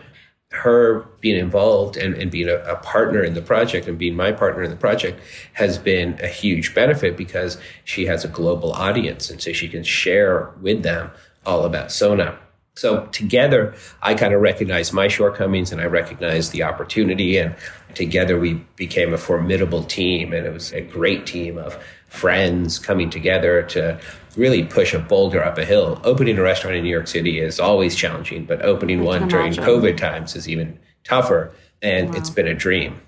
[0.52, 4.30] her being involved and, and being a, a, partner in the project and being my
[4.30, 5.18] partner in the project
[5.54, 9.30] has been a huge benefit because she has a global audience.
[9.30, 11.10] And so she can share with them
[11.46, 12.38] all about Sona.
[12.74, 17.38] So together, I kind of recognize my shortcomings and I recognize the opportunity.
[17.38, 17.54] And
[17.94, 20.32] together we became a formidable team.
[20.32, 23.98] And it was a great team of friends coming together to
[24.36, 26.00] really push a boulder up a hill.
[26.04, 29.96] Opening a restaurant in New York City is always challenging, but opening one during COVID
[29.96, 31.52] times is even tougher.
[31.80, 32.16] And wow.
[32.16, 33.00] it's been a dream.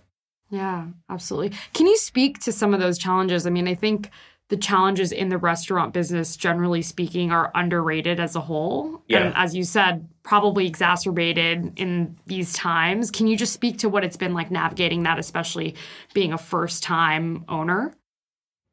[0.50, 1.56] Yeah, absolutely.
[1.72, 3.46] Can you speak to some of those challenges?
[3.46, 4.10] I mean, I think
[4.50, 9.02] the challenges in the restaurant business, generally speaking, are underrated as a whole.
[9.08, 9.18] Yeah.
[9.18, 13.10] And as you said, probably exacerbated in these times.
[13.10, 15.74] Can you just speak to what it's been like navigating that, especially
[16.12, 17.94] being a first time owner?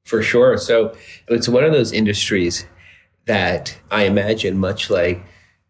[0.06, 0.58] For sure.
[0.58, 0.96] So
[1.28, 2.66] it's one of those industries
[3.26, 5.24] that I imagine, much like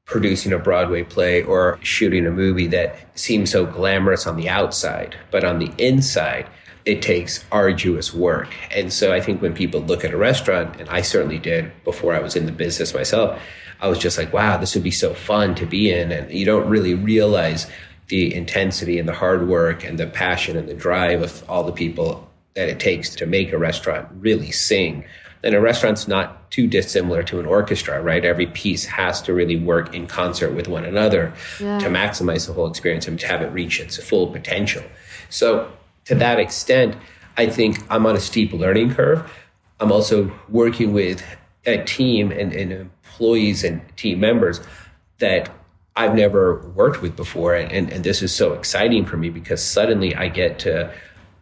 [0.05, 5.15] producing a Broadway play or shooting a movie that seems so glamorous on the outside,
[5.31, 6.49] but on the inside,
[6.85, 8.49] it takes arduous work.
[8.71, 12.15] And so I think when people look at a restaurant, and I certainly did before
[12.15, 13.39] I was in the business myself,
[13.79, 16.11] I was just like, wow, this would be so fun to be in.
[16.11, 17.67] And you don't really realize
[18.07, 21.71] the intensity and the hard work and the passion and the drive of all the
[21.71, 25.05] people that it takes to make a restaurant really sing.
[25.43, 28.23] And a restaurant's not too dissimilar to an orchestra, right?
[28.23, 31.79] Every piece has to really work in concert with one another yeah.
[31.79, 34.83] to maximize the whole experience and to have it reach its full potential.
[35.29, 35.71] So,
[36.05, 36.95] to that extent,
[37.37, 39.31] I think I'm on a steep learning curve.
[39.79, 41.23] I'm also working with
[41.65, 44.59] a team and, and employees and team members
[45.19, 45.49] that
[45.95, 47.55] I've never worked with before.
[47.55, 50.93] And, and, and this is so exciting for me because suddenly I get to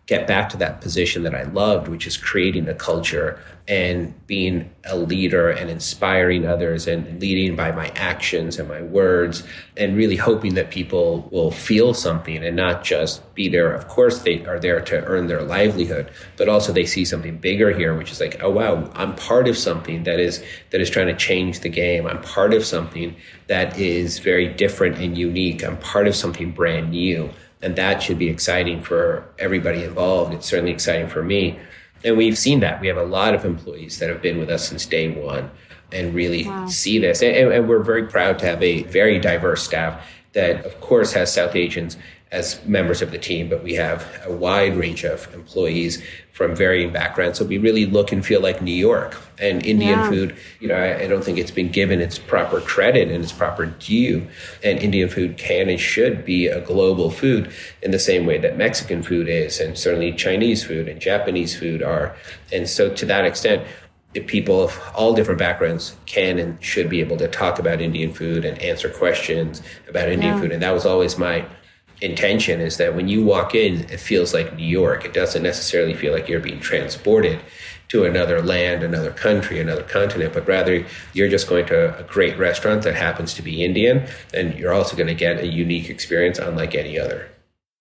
[0.09, 4.67] get back to that position that I loved, which is creating a culture and being
[4.85, 9.43] a leader and inspiring others and leading by my actions and my words
[9.77, 13.71] and really hoping that people will feel something and not just be there.
[13.71, 17.69] Of course, they are there to earn their livelihood, but also they see something bigger
[17.69, 21.05] here, which is like, oh wow, I'm part of something that is that is trying
[21.05, 22.07] to change the game.
[22.07, 25.63] I'm part of something that is very different and unique.
[25.63, 27.29] I'm part of something brand new.
[27.61, 30.33] And that should be exciting for everybody involved.
[30.33, 31.59] It's certainly exciting for me.
[32.03, 32.79] And we've seen that.
[32.79, 35.51] We have a lot of employees that have been with us since day one
[35.91, 36.67] and really wow.
[36.67, 37.21] see this.
[37.21, 41.33] And, and, we're very proud to have a very diverse staff that, of course, has
[41.33, 41.97] South Asians
[42.31, 46.93] as members of the team, but we have a wide range of employees from varying
[46.93, 47.39] backgrounds.
[47.39, 49.17] So we really look and feel like New York.
[49.39, 50.09] And Indian yeah.
[50.09, 53.31] food, you know, I, I, don't think it's been given its proper credit and its
[53.31, 54.27] proper due.
[54.63, 58.57] And Indian food can and should be a global food in the same way that
[58.57, 62.15] Mexican food is, and certainly Chinese food and Japanese food are.
[62.53, 63.65] And so to that extent,
[64.13, 68.43] people of all different backgrounds can and should be able to talk about Indian food
[68.43, 70.41] and answer questions about Indian yeah.
[70.41, 70.51] food.
[70.51, 71.45] And that was always my
[72.01, 75.05] intention is that when you walk in, it feels like New York.
[75.05, 77.39] It doesn't necessarily feel like you're being transported
[77.89, 82.37] to another land, another country, another continent, but rather you're just going to a great
[82.37, 86.37] restaurant that happens to be Indian, and you're also going to get a unique experience
[86.37, 87.29] unlike any other.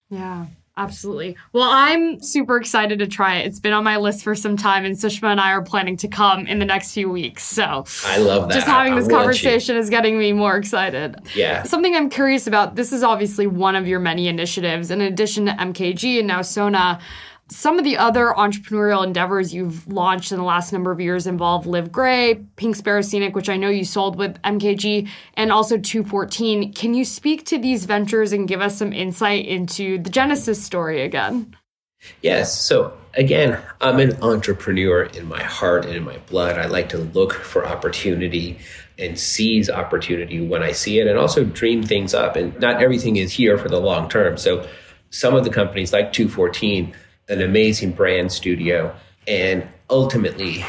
[0.08, 0.46] Yeah.
[0.78, 1.36] Absolutely.
[1.52, 3.46] Well, I'm super excited to try it.
[3.46, 6.08] It's been on my list for some time, and Sushma and I are planning to
[6.08, 7.42] come in the next few weeks.
[7.42, 8.54] So I love that.
[8.54, 11.16] Just having this conversation is getting me more excited.
[11.34, 11.64] Yeah.
[11.64, 14.92] Something I'm curious about this is obviously one of your many initiatives.
[14.92, 17.00] In addition to MKG and now Sona,
[17.50, 21.66] Some of the other entrepreneurial endeavors you've launched in the last number of years involve
[21.66, 26.74] Live Gray, Pink Sparrow Scenic, which I know you sold with MKG, and also 214.
[26.74, 31.02] Can you speak to these ventures and give us some insight into the Genesis story
[31.02, 31.56] again?
[32.22, 32.60] Yes.
[32.60, 36.58] So again, I'm an entrepreneur in my heart and in my blood.
[36.58, 38.58] I like to look for opportunity
[38.98, 42.36] and seize opportunity when I see it and also dream things up.
[42.36, 44.36] And not everything is here for the long term.
[44.36, 44.68] So
[45.10, 46.94] some of the companies like 214,
[47.28, 48.94] an amazing brand studio,
[49.26, 50.64] and ultimately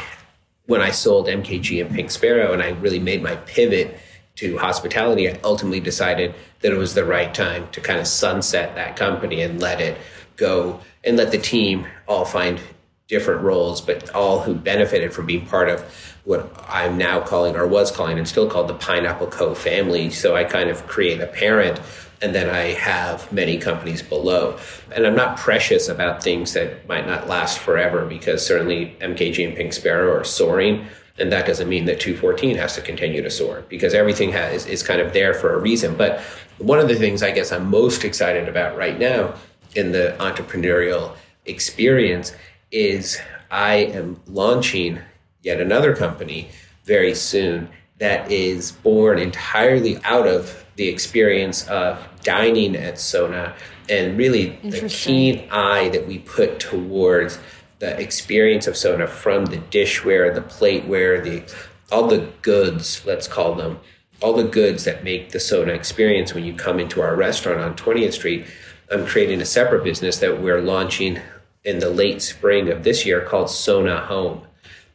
[0.66, 3.98] when I sold MKG and Pink Sparrow and I really made my pivot
[4.36, 8.74] to hospitality, I ultimately decided that it was the right time to kind of sunset
[8.76, 9.98] that company and let it
[10.36, 12.60] go and let the team all find
[13.08, 15.80] different roles, but all who benefited from being part of
[16.24, 20.10] what I'm now calling or was calling and still called the Pineapple Co family.
[20.10, 21.80] So I kind of create a parent
[22.22, 24.58] and then I have many companies below.
[24.94, 29.56] And I'm not precious about things that might not last forever because certainly MKG and
[29.56, 30.86] Pink Sparrow are soaring.
[31.18, 34.82] And that doesn't mean that 214 has to continue to soar because everything has, is
[34.82, 35.94] kind of there for a reason.
[35.94, 36.20] But
[36.58, 39.34] one of the things I guess I'm most excited about right now
[39.74, 42.34] in the entrepreneurial experience
[42.70, 43.18] is
[43.50, 44.98] I am launching
[45.42, 46.50] yet another company
[46.84, 53.54] very soon that is born entirely out of the experience of dining at Sona
[53.88, 57.38] and really the keen eye that we put towards
[57.78, 61.52] the experience of Sona from the dishware, the plateware, the
[61.90, 63.80] all the goods, let's call them,
[64.22, 67.74] all the goods that make the Sona experience when you come into our restaurant on
[67.74, 68.46] 20th Street
[68.90, 71.20] I'm creating a separate business that we're launching
[71.62, 74.42] in the late spring of this year called Sona Home.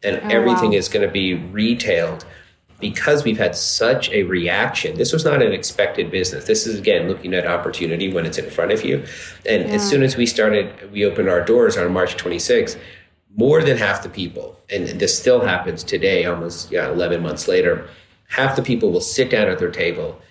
[0.03, 0.77] And oh, everything wow.
[0.77, 2.25] is going to be retailed
[2.79, 4.97] because we've had such a reaction.
[4.97, 6.45] This was not an expected business.
[6.45, 9.05] This is again looking at opportunity when it's in front of you.
[9.45, 9.75] And yeah.
[9.75, 12.77] as soon as we started, we opened our doors on March 26th.
[13.37, 17.85] More than half the people, and this still happens today, almost yeah, 11 months later,
[18.29, 20.21] half the people will sit down at their table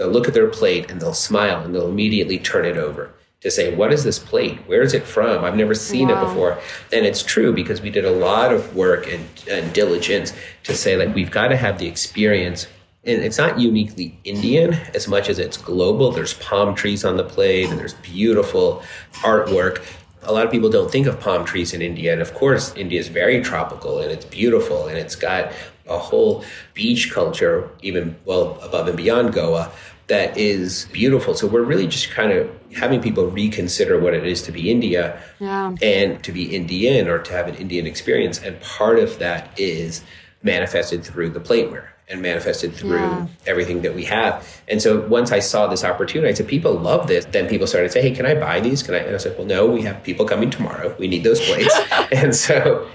[0.00, 3.50] They'll look at their plate and they'll smile and they'll immediately turn it over to
[3.50, 4.58] say, What is this plate?
[4.66, 5.44] Where is it from?
[5.44, 6.22] I've never seen wow.
[6.22, 6.58] it before.
[6.92, 10.32] And it's true because we did a lot of work and, and diligence
[10.64, 12.66] to say, like, we've got to have the experience.
[13.04, 16.12] And it's not uniquely Indian as much as it's global.
[16.12, 18.82] There's palm trees on the plate and there's beautiful
[19.22, 19.82] artwork.
[20.24, 22.12] A lot of people don't think of palm trees in India.
[22.12, 25.52] And of course, India is very tropical and it's beautiful and it's got
[25.88, 29.72] a whole beach culture, even well above and beyond Goa
[30.10, 31.34] that is beautiful.
[31.34, 35.22] So we're really just kind of having people reconsider what it is to be India
[35.38, 35.74] yeah.
[35.80, 38.42] and to be Indian or to have an Indian experience.
[38.42, 40.02] And part of that is
[40.42, 43.26] manifested through the plateware and manifested through yeah.
[43.46, 44.44] everything that we have.
[44.66, 47.24] And so once I saw this opportunity, I said, people love this.
[47.26, 48.82] Then people started to say, hey, can I buy these?
[48.82, 48.98] Can I?
[48.98, 50.94] And I said, well, no, we have people coming tomorrow.
[50.98, 51.78] We need those plates.
[52.12, 52.90] and so,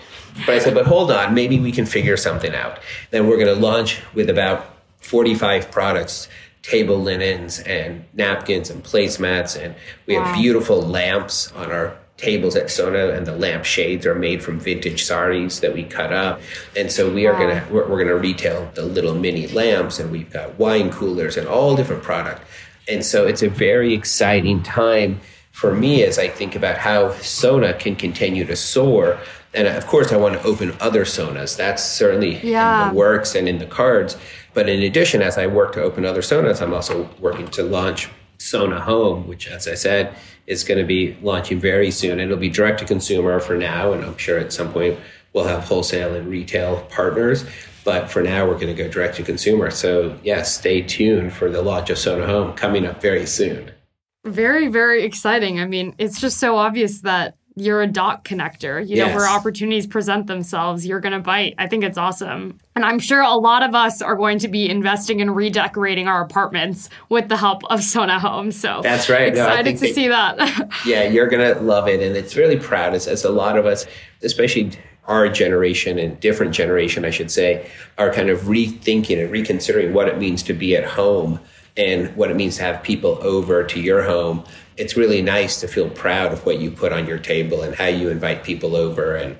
[0.46, 2.80] but I said, but hold on, maybe we can figure something out.
[3.12, 6.28] Then we're going to launch with about 45 products
[6.66, 9.62] table linens and napkins and placemats.
[9.62, 9.76] And
[10.08, 10.24] we wow.
[10.24, 14.60] have beautiful lamps on our tables at Sona, and the lamp shades are made from
[14.60, 16.42] vintage saris that we cut up.
[16.76, 17.40] And so we are wow.
[17.40, 21.48] gonna we're, we're, gonna retail the little mini lamps, and we've got wine coolers and
[21.48, 22.42] all different product.
[22.88, 25.20] And so it's a very exciting time
[25.52, 29.20] for me as I think about how Sona can continue to soar.
[29.56, 31.56] And of course, I want to open other Sonas.
[31.56, 32.88] That's certainly yeah.
[32.88, 34.18] in the works and in the cards.
[34.54, 38.10] But in addition, as I work to open other Sonas, I'm also working to launch
[38.38, 40.16] Sona Home, which, as I said,
[40.46, 42.20] is going to be launching very soon.
[42.20, 45.00] It'll be direct to consumer for now, and I'm sure at some point
[45.34, 47.46] we'll have wholesale and retail partners.
[47.84, 49.70] But for now, we're going to go direct to consumer.
[49.72, 53.72] So, yes, stay tuned for the launch of Sona Home coming up very soon.
[54.26, 55.60] Very, very exciting.
[55.60, 58.86] I mean, it's just so obvious that you're a dot connector.
[58.86, 59.10] You yes.
[59.10, 61.56] know, where opportunities present themselves, you're going to bite.
[61.58, 62.60] I think it's awesome.
[62.76, 66.22] And I'm sure a lot of us are going to be investing in redecorating our
[66.22, 68.52] apartments with the help of Sona Home.
[68.52, 69.30] So that's right.
[69.30, 70.70] Excited no, to they, see that.
[70.86, 72.02] yeah, you're going to love it.
[72.02, 73.86] And it's really proud as, as a lot of us,
[74.22, 74.72] especially
[75.08, 80.10] our generation and different generation, I should say, are kind of rethinking and reconsidering what
[80.10, 81.40] it means to be at home
[81.78, 84.44] and what it means to have people over to your home
[84.78, 87.88] it's really nice to feel proud of what you put on your table and how
[87.88, 89.38] you invite people over and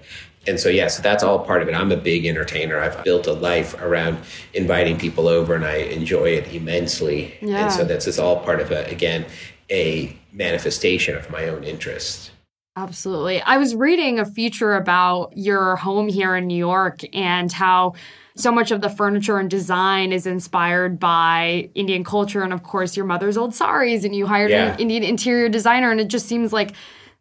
[0.48, 1.76] and so yeah so that's all part of it.
[1.76, 2.80] I'm a big entertainer.
[2.80, 4.20] I've built a life around
[4.54, 7.36] inviting people over and i enjoy it immensely.
[7.42, 7.64] Yeah.
[7.64, 9.26] and so that's is all part of a, again
[9.70, 12.32] a manifestation of my own interest
[12.76, 17.94] absolutely i was reading a feature about your home here in new york and how
[18.38, 22.98] so much of the furniture and design is inspired by Indian culture and of course
[22.98, 24.74] your mother's old saris and you hired yeah.
[24.74, 26.76] an Indian interior designer and it just seems like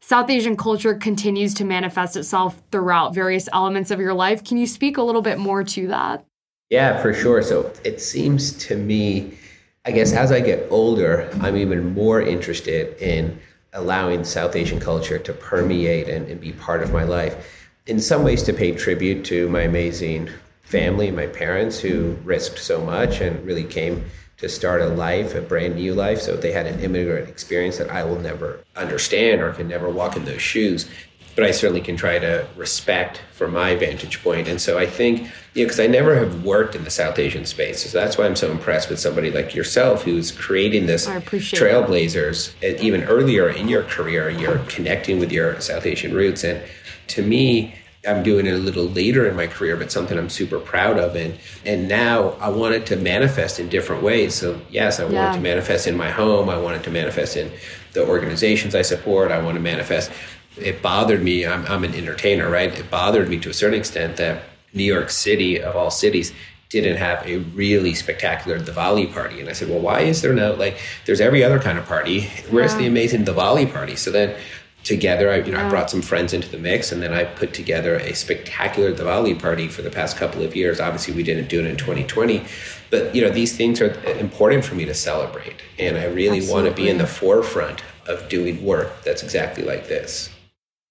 [0.06, 4.44] South Asian culture continues to manifest itself throughout various elements of your life.
[4.44, 6.26] Can you speak a little bit more to that?
[6.68, 7.40] Yeah, for sure.
[7.40, 9.38] So it seems to me,
[9.86, 13.40] I guess as I get older, I'm even more interested in
[13.74, 17.50] allowing South Asian culture to permeate and, and be part of my life.
[17.86, 20.30] In some ways, to pay tribute to my amazing
[20.62, 24.04] family, my parents who risked so much and really came
[24.38, 26.20] to start a life, a brand new life.
[26.20, 30.16] So they had an immigrant experience that I will never understand or can never walk
[30.16, 30.88] in those shoes.
[31.34, 34.46] But I certainly can try to respect from my vantage point.
[34.46, 35.22] And so I think,
[35.54, 37.90] you know, because I never have worked in the South Asian space.
[37.90, 42.58] So that's why I'm so impressed with somebody like yourself who's creating this trailblazers.
[42.60, 42.80] That.
[42.82, 46.44] Even earlier in your career, you're connecting with your South Asian roots.
[46.44, 46.62] And
[47.08, 47.74] to me,
[48.06, 51.16] I'm doing it a little later in my career, but something I'm super proud of.
[51.16, 54.34] And and now I want it to manifest in different ways.
[54.34, 55.12] So yes, I yeah.
[55.12, 56.48] want it to manifest in my home.
[56.48, 57.50] I want it to manifest in
[57.92, 59.30] the organizations I support.
[59.30, 60.10] I want to manifest.
[60.56, 61.46] It bothered me.
[61.46, 62.72] I'm, I'm an entertainer, right?
[62.72, 64.42] It bothered me to a certain extent that
[64.72, 66.32] New York City, of all cities,
[66.68, 69.40] didn't have a really spectacular Diwali party.
[69.40, 72.28] And I said, well, why is there no, like, there's every other kind of party.
[72.50, 72.78] Where's yeah.
[72.78, 73.96] the amazing Diwali party?
[73.96, 74.36] So then
[74.84, 75.30] together.
[75.30, 77.96] I, you know, I brought some friends into the mix, and then I put together
[77.96, 80.78] a spectacular Diwali party for the past couple of years.
[80.78, 82.44] Obviously, we didn't do it in 2020,
[82.90, 86.52] but you know, these things are important for me to celebrate, and I really Absolutely.
[86.52, 90.30] want to be in the forefront of doing work that's exactly like this.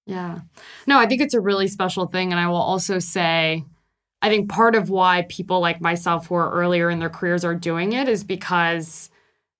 [0.05, 0.41] Yeah,
[0.85, 3.63] no, I think it's a really special thing, and I will also say.
[4.21, 7.55] I think part of why people like myself who are earlier in their careers are
[7.55, 9.09] doing it is because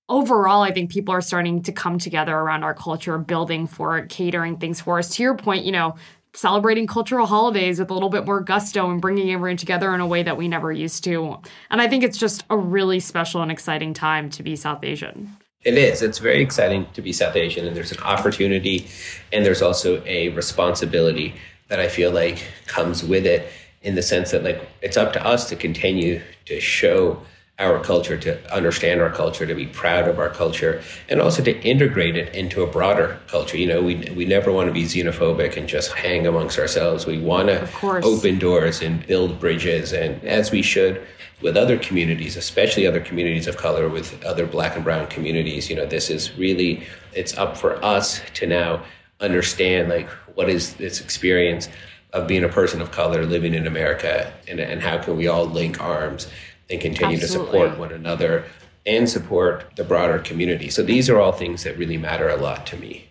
[0.10, 4.10] overall, I think people are starting to come together around our culture, building for it,
[4.10, 5.16] catering things for us.
[5.16, 5.96] To your point, you know,
[6.34, 10.08] celebrating cultural holidays with a little bit more gusto and bringing everyone together in a
[10.08, 11.38] way that we never used to.
[11.70, 15.36] And I think it's just a really special and exciting time to be South Asian.
[15.64, 16.02] It is.
[16.02, 18.88] It's very exciting to be South Asian, and there's an opportunity
[19.32, 21.36] and there's also a responsibility
[21.70, 23.50] that I feel like comes with it
[23.82, 27.22] in the sense that like it's up to us to continue to show
[27.60, 31.58] our culture, to understand our culture, to be proud of our culture, and also to
[31.62, 33.58] integrate it into a broader culture.
[33.58, 37.06] You know, we we never want to be xenophobic and just hang amongst ourselves.
[37.06, 37.70] We want to
[38.04, 41.06] open doors and build bridges, and as we should
[41.44, 45.70] with other communities, especially other communities of color, with other Black and Brown communities.
[45.70, 46.84] You know, this is really
[47.14, 48.84] it's up for us to now
[49.20, 51.70] understand like what is this experience
[52.14, 55.46] of being a person of color living in America, and and how can we all
[55.46, 56.28] link arms
[56.70, 57.46] and continue Absolutely.
[57.46, 58.46] to support one another
[58.86, 60.70] and support the broader community.
[60.70, 63.10] So these are all things that really matter a lot to me.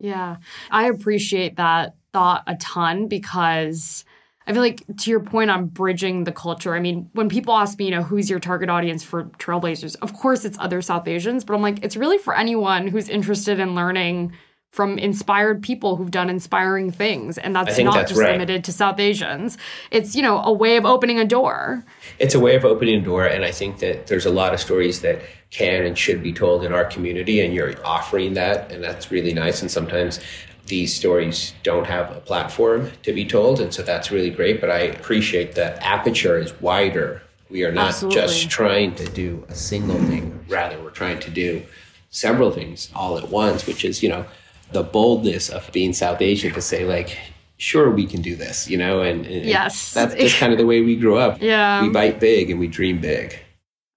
[0.00, 0.36] Yeah.
[0.70, 4.04] I appreciate that thought a ton because
[4.48, 6.74] I feel like to your point on bridging the culture.
[6.74, 10.14] I mean, when people ask me, you know, who's your target audience for Trailblazers, of
[10.14, 13.74] course it's other South Asians, but I'm like, it's really for anyone who's interested in
[13.74, 14.32] learning
[14.70, 18.32] from inspired people who've done inspiring things and that's not that's just right.
[18.32, 19.56] limited to south asians
[19.90, 21.82] it's you know a way of opening a door
[22.18, 24.60] it's a way of opening a door and i think that there's a lot of
[24.60, 28.84] stories that can and should be told in our community and you're offering that and
[28.84, 30.20] that's really nice and sometimes
[30.68, 34.70] these stories don't have a platform to be told and so that's really great but
[34.70, 38.20] i appreciate that aperture is wider we are not Absolutely.
[38.20, 41.62] just trying to do a single thing rather we're trying to do
[42.10, 44.24] several things all at once which is you know
[44.72, 47.16] the boldness of being South Asian to say like,
[47.56, 50.66] sure, we can do this, you know, and, and yes, that's just kind of the
[50.66, 51.40] way we grew up.
[51.48, 53.38] Yeah, we bite big and we dream big.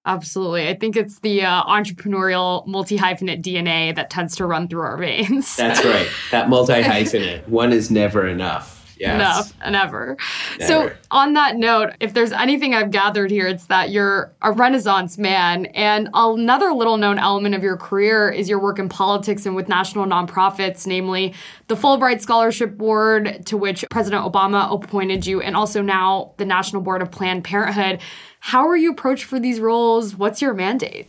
[0.06, 0.68] Absolutely.
[0.68, 4.98] I think it's the uh, entrepreneurial multi hyphenate DNA that tends to run through our
[4.98, 5.56] veins.
[5.56, 6.08] That's right.
[6.32, 7.48] That multi hyphenate.
[7.48, 9.16] One is never enough yes.
[9.16, 10.18] enough and ever.
[10.60, 10.68] Never.
[10.68, 15.18] So, on that note, if there's anything I've gathered here, it's that you're a Renaissance
[15.18, 15.66] man.
[15.68, 19.68] And another little known element of your career is your work in politics and with
[19.68, 21.34] national nonprofits, namely
[21.68, 26.82] the Fulbright Scholarship Board, to which President Obama appointed you, and also now the National
[26.82, 28.00] Board of Planned Parenthood.
[28.40, 30.16] How are you approached for these roles?
[30.16, 31.08] What's your mandate?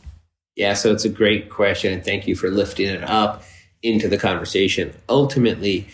[0.55, 3.43] Yeah, so it's a great question, and thank you for lifting it up
[3.83, 4.95] into the conversation.
[5.09, 5.89] Ultimately,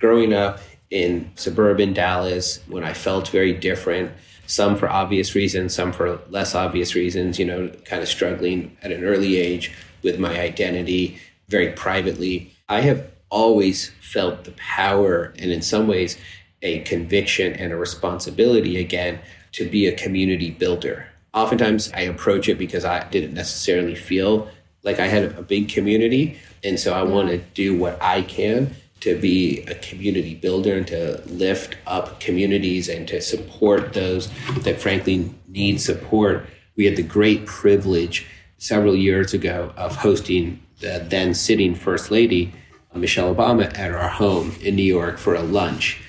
[0.00, 0.60] growing up
[0.90, 4.12] in suburban Dallas when I felt very different,
[4.46, 8.92] some for obvious reasons, some for less obvious reasons, you know, kind of struggling at
[8.92, 9.72] an early age
[10.02, 11.18] with my identity
[11.48, 12.52] very privately.
[12.68, 16.16] I have always felt the power and, in some ways,
[16.62, 19.20] a conviction and a responsibility again
[19.52, 21.06] to be a community builder.
[21.34, 24.48] Oftentimes, I approach it because I didn't necessarily feel
[24.82, 26.38] like I had a big community.
[26.64, 30.86] And so I want to do what I can to be a community builder and
[30.88, 34.28] to lift up communities and to support those
[34.60, 36.46] that frankly need support.
[36.76, 38.26] We had the great privilege
[38.58, 42.52] several years ago of hosting the then sitting First Lady,
[42.94, 46.00] Michelle Obama at our home in New York for a lunch.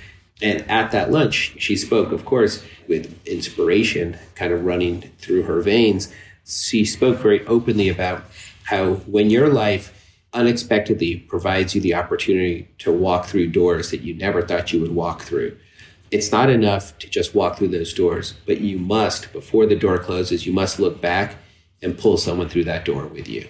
[0.41, 5.61] And at that lunch, she spoke, of course, with inspiration kind of running through her
[5.61, 6.11] veins.
[6.45, 8.23] She spoke very openly about
[8.63, 9.98] how when your life
[10.33, 14.93] unexpectedly provides you the opportunity to walk through doors that you never thought you would
[14.93, 15.57] walk through,
[16.11, 19.97] it's not enough to just walk through those doors, but you must, before the door
[19.99, 21.35] closes, you must look back
[21.81, 23.47] and pull someone through that door with you.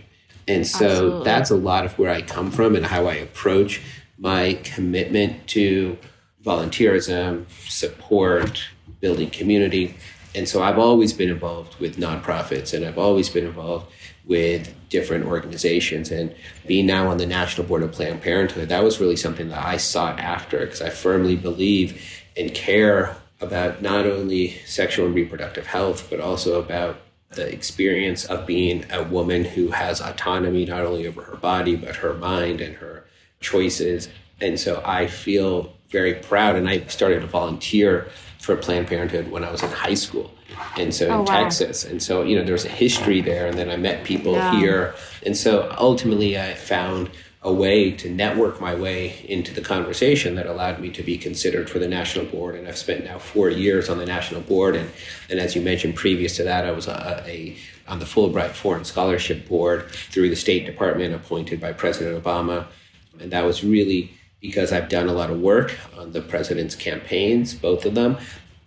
[0.47, 1.23] And so Absolutely.
[1.25, 3.81] that's a lot of where I come from and how I approach
[4.17, 5.97] my commitment to
[6.43, 8.63] volunteerism, support,
[8.99, 9.95] building community.
[10.35, 13.91] And so I've always been involved with nonprofits and I've always been involved
[14.29, 16.11] with different organizations.
[16.11, 16.33] And
[16.65, 19.75] being now on the National Board of Planned Parenthood, that was really something that I
[19.75, 22.01] sought after because I firmly believe
[22.37, 26.97] and care about not only sexual and reproductive health, but also about
[27.31, 31.97] the experience of being a woman who has autonomy not only over her body, but
[31.97, 33.05] her mind and her
[33.39, 34.09] choices.
[34.41, 36.55] And so I feel very proud.
[36.55, 38.09] And I started to volunteer
[38.39, 40.31] for Planned Parenthood when I was in high school.
[40.77, 41.43] And so oh, in wow.
[41.43, 41.85] Texas.
[41.85, 43.47] And so, you know, there's a history there.
[43.47, 44.55] And then I met people yeah.
[44.55, 44.95] here.
[45.25, 47.09] And so ultimately, I found
[47.41, 51.69] a way to network my way into the conversation that allowed me to be considered
[51.69, 52.55] for the national board.
[52.55, 54.75] And I've spent now four years on the national board.
[54.75, 54.89] And,
[55.29, 57.57] and as you mentioned, previous to that, I was a, a
[57.87, 62.67] on the Fulbright Foreign Scholarship Board through the State Department, appointed by President Obama.
[63.19, 67.53] And that was really because I've done a lot of work on the president's campaigns,
[67.53, 68.17] both of them,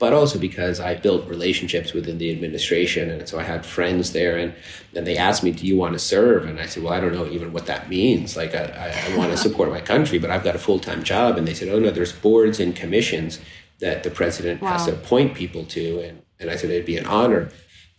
[0.02, 3.08] but also because I built relationships within the administration.
[3.08, 4.52] And so I had friends there and,
[4.96, 6.44] and they asked me, do you want to serve?
[6.44, 8.36] And I said, well, I don't know even what that means.
[8.36, 11.38] Like I, I, want to support my country, but I've got a full-time job.
[11.38, 13.38] And they said, oh no, there's boards and commissions
[13.78, 14.72] that the president wow.
[14.72, 16.00] has to appoint people to.
[16.00, 17.50] And, and I said, it'd be an honor.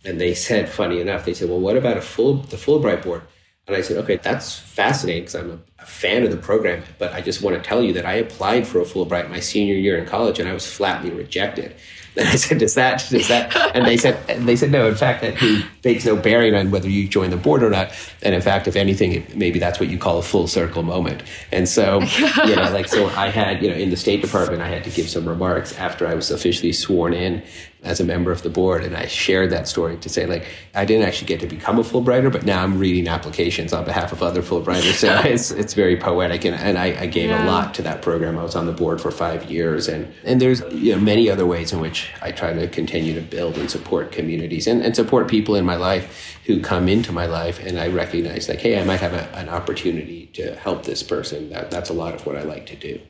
[0.04, 3.22] And they said, funny enough, they said, well, what about a full, the Fulbright board?
[3.66, 6.82] And I said, okay, that's fascinating because I'm a, a, fan of the program.
[6.98, 9.74] But I just want to tell you that I applied for a Fulbright my senior
[9.74, 11.74] year in college and I was flatly rejected.
[12.16, 13.52] And I said, does that, does that?
[13.74, 16.88] And they said, and they said, no, in fact, that takes no bearing on whether
[16.88, 17.90] you join the board or not.
[18.22, 21.24] And in fact, if anything, maybe that's what you call a full circle moment.
[21.50, 22.00] And so,
[22.46, 24.90] you know, like, so I had, you know, in the State Department, I had to
[24.90, 27.42] give some remarks after I was officially sworn in
[27.84, 28.82] as a member of the board.
[28.82, 31.82] And I shared that story to say, like, I didn't actually get to become a
[31.82, 34.94] Fulbrighter, but now I'm reading applications on behalf of other Fulbrighters.
[34.94, 36.44] So it's, it's very poetic.
[36.44, 37.44] And, and I, I gave yeah.
[37.44, 38.38] a lot to that program.
[38.38, 39.86] I was on the board for five years.
[39.86, 43.20] And, and there's you know, many other ways in which I try to continue to
[43.20, 47.26] build and support communities and, and support people in my life who come into my
[47.26, 47.60] life.
[47.64, 51.50] And I recognize, like, hey, I might have a, an opportunity to help this person.
[51.50, 53.00] That, that's a lot of what I like to do.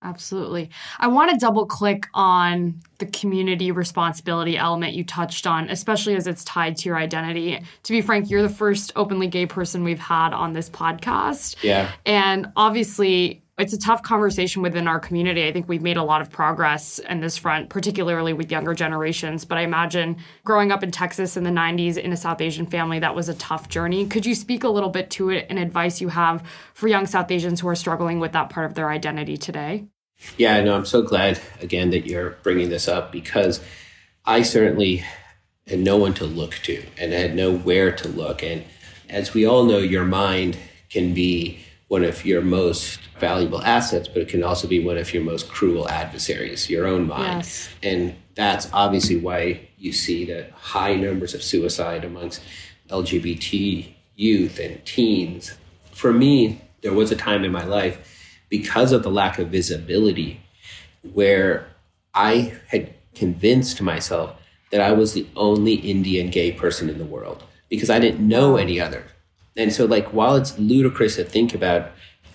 [0.00, 0.70] Absolutely.
[0.98, 6.28] I want to double click on the community responsibility element you touched on, especially as
[6.28, 7.60] it's tied to your identity.
[7.82, 11.56] To be frank, you're the first openly gay person we've had on this podcast.
[11.62, 11.90] Yeah.
[12.06, 15.46] And obviously, it's a tough conversation within our community.
[15.46, 19.44] I think we've made a lot of progress in this front, particularly with younger generations.
[19.44, 23.00] But I imagine growing up in Texas in the 90s in a South Asian family,
[23.00, 24.06] that was a tough journey.
[24.06, 26.42] Could you speak a little bit to it and advice you have
[26.72, 29.86] for young South Asians who are struggling with that part of their identity today?
[30.36, 33.60] Yeah, no, I'm so glad again that you're bringing this up because
[34.24, 35.04] I certainly
[35.66, 38.42] had no one to look to and I had nowhere to look.
[38.42, 38.64] And
[39.08, 40.58] as we all know, your mind
[40.90, 45.12] can be one of your most valuable assets, but it can also be one of
[45.12, 47.38] your most cruel adversaries, your own mind.
[47.38, 47.68] Yes.
[47.82, 52.42] And that's obviously why you see the high numbers of suicide amongst
[52.90, 55.54] LGBT youth and teens.
[55.92, 60.40] For me, there was a time in my life because of the lack of visibility
[61.12, 61.68] where
[62.14, 64.36] I had convinced myself
[64.70, 68.56] that I was the only Indian gay person in the world because I didn't know
[68.56, 69.04] any other.
[69.58, 71.90] And so, like, while it's ludicrous to think about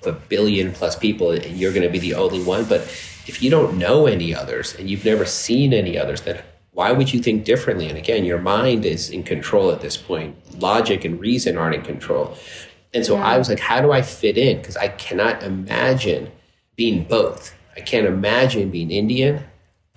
[0.06, 2.82] a billion plus people and you're going to be the only one, but
[3.26, 6.44] if you don't know any others and you've never seen any others, then
[6.74, 7.88] why would you think differently?
[7.88, 10.36] And again, your mind is in control at this point.
[10.60, 12.38] Logic and reason aren't in control.
[12.94, 13.26] And so yeah.
[13.26, 14.58] I was like, how do I fit in?
[14.58, 16.32] Because I cannot imagine
[16.76, 17.56] being both.
[17.78, 19.46] I can't imagine being Indian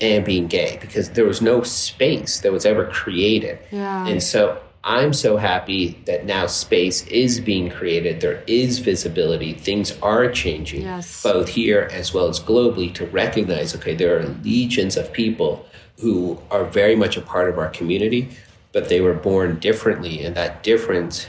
[0.01, 3.59] and being gay because there was no space that was ever created.
[3.71, 4.07] Yeah.
[4.07, 8.21] And so I'm so happy that now space is being created.
[8.21, 9.53] There is visibility.
[9.53, 11.25] Things are changing, yes.
[11.25, 15.67] both here as well as globally, to recognize okay, there are legions of people
[15.99, 18.29] who are very much a part of our community,
[18.71, 20.25] but they were born differently.
[20.25, 21.27] And that difference,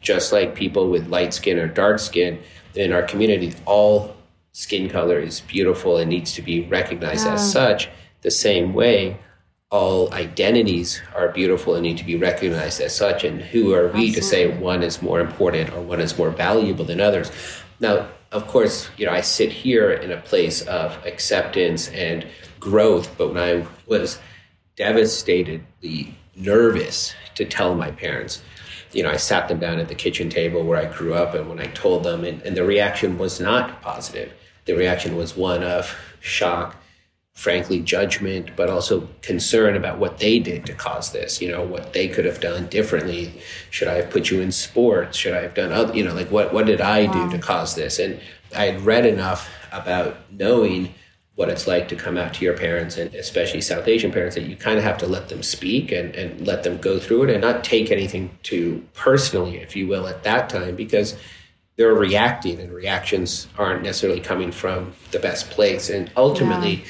[0.00, 2.38] just like people with light skin or dark skin
[2.76, 4.14] in our community, all
[4.52, 7.34] skin color is beautiful and needs to be recognized yeah.
[7.34, 7.88] as such
[8.22, 9.18] the same way
[9.70, 13.22] all identities are beautiful and need to be recognized as such.
[13.22, 14.12] And who are we Absolutely.
[14.12, 17.30] to say one is more important or one is more valuable than others?
[17.78, 22.26] Now, of course, you know, I sit here in a place of acceptance and
[22.58, 24.18] growth, but when I was
[24.76, 28.42] devastatedly nervous to tell my parents,
[28.92, 31.48] you know, I sat them down at the kitchen table where I grew up, and
[31.48, 34.32] when I told them, and, and the reaction was not positive.
[34.64, 36.76] The reaction was one of shock,
[37.40, 41.94] frankly, judgment, but also concern about what they did to cause this, you know, what
[41.94, 43.32] they could have done differently.
[43.70, 45.16] Should I have put you in sports?
[45.16, 47.12] Should I have done other, you know, like what, what did I wow.
[47.14, 47.98] do to cause this?
[47.98, 48.20] And
[48.54, 50.92] I had read enough about knowing
[51.34, 54.44] what it's like to come out to your parents and especially South Asian parents that
[54.44, 57.30] you kind of have to let them speak and, and let them go through it
[57.30, 61.16] and not take anything too personally, if you will, at that time because
[61.76, 65.88] they're reacting and reactions aren't necessarily coming from the best place.
[65.88, 66.84] And ultimately, yeah.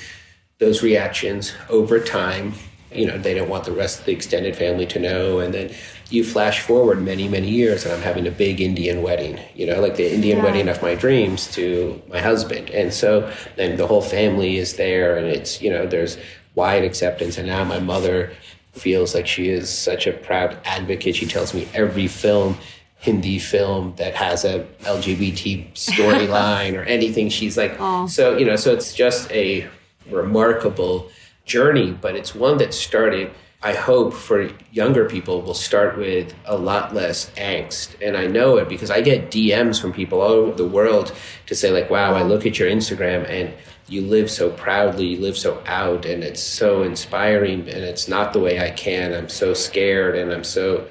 [0.60, 2.52] Those reactions over time,
[2.92, 5.40] you know, they don't want the rest of the extended family to know.
[5.40, 5.74] And then
[6.10, 9.80] you flash forward many, many years, and I'm having a big Indian wedding, you know,
[9.80, 10.44] like the Indian yeah.
[10.44, 12.68] wedding of my dreams to my husband.
[12.70, 16.18] And so, and the whole family is there, and it's, you know, there's
[16.54, 17.38] wide acceptance.
[17.38, 18.32] And now my mother
[18.72, 21.16] feels like she is such a proud advocate.
[21.16, 22.58] She tells me every film
[22.96, 27.30] Hindi film that has a LGBT storyline or anything.
[27.30, 28.10] She's like, Aww.
[28.10, 29.66] so, you know, so it's just a
[30.12, 31.10] remarkable
[31.44, 33.32] journey, but it's one that started,
[33.62, 37.96] I hope for younger people will start with a lot less angst.
[38.00, 41.12] And I know it because I get DMs from people all over the world
[41.46, 43.52] to say like, wow, I look at your Instagram and
[43.88, 48.32] you live so proudly, you live so out and it's so inspiring and it's not
[48.32, 49.12] the way I can.
[49.12, 50.86] I'm so scared and I'm so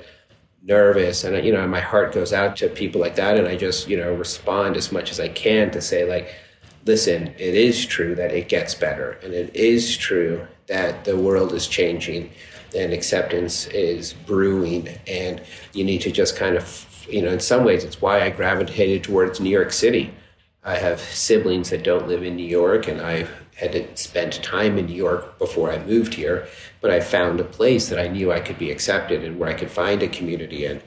[0.62, 3.88] nervous and you know my heart goes out to people like that and i just
[3.88, 6.36] you know respond as much as i can to say like
[6.90, 10.36] listen it is true that it gets better and it is true
[10.66, 12.32] that the world is changing
[12.76, 15.40] and acceptance is brewing and
[15.74, 16.66] you need to just kind of
[17.08, 20.12] you know in some ways it's why i gravitated towards new york city
[20.64, 23.16] i have siblings that don't live in new york and i
[23.56, 26.48] had spent time in new york before i moved here
[26.82, 29.54] but I found a place that I knew I could be accepted and where I
[29.54, 30.66] could find a community.
[30.66, 30.82] And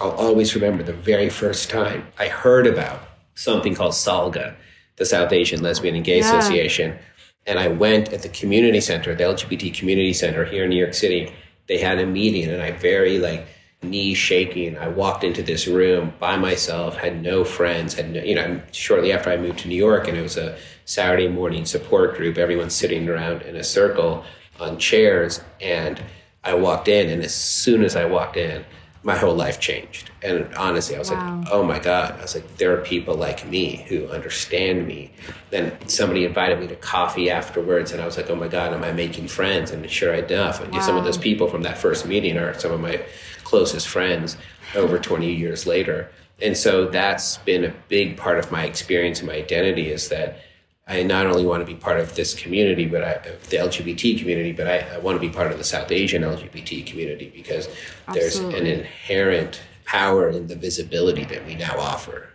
[0.00, 3.00] I'll always remember the very first time I heard about
[3.36, 4.56] something called SALGA,
[4.96, 6.38] the South Asian Lesbian and Gay yeah.
[6.38, 6.98] Association.
[7.46, 10.94] And I went at the community center, the LGBT community center here in New York
[10.94, 11.32] City.
[11.68, 13.46] They had a meeting and I very like
[13.82, 14.76] knees shaking.
[14.76, 19.12] I walked into this room by myself, had no friends, had no, you know, shortly
[19.12, 22.70] after I moved to New York and it was a Saturday morning support group, everyone
[22.70, 24.24] sitting around in a circle
[24.58, 26.02] on chairs and
[26.42, 28.64] I walked in and as soon as I walked in,
[29.06, 30.10] my whole life changed.
[30.20, 31.38] And honestly, I was wow.
[31.38, 32.18] like, oh my God.
[32.18, 35.12] I was like, there are people like me who understand me.
[35.50, 38.82] Then somebody invited me to coffee afterwards, and I was like, oh my God, am
[38.82, 39.70] I making friends?
[39.70, 40.80] And sure enough, wow.
[40.80, 43.00] some of those people from that first meeting are some of my
[43.44, 44.36] closest friends
[44.74, 46.10] over 20 years later.
[46.42, 50.40] And so that's been a big part of my experience and my identity is that
[50.86, 53.18] I not only want to be part of this community, but I,
[53.50, 56.86] the LGBT community, but I, I, want to be part of the South Asian LGBT
[56.86, 57.68] community because
[58.06, 58.20] Absolutely.
[58.20, 62.28] there's an inherent power in the visibility that we now offer.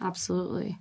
[0.00, 0.78] Absolutely.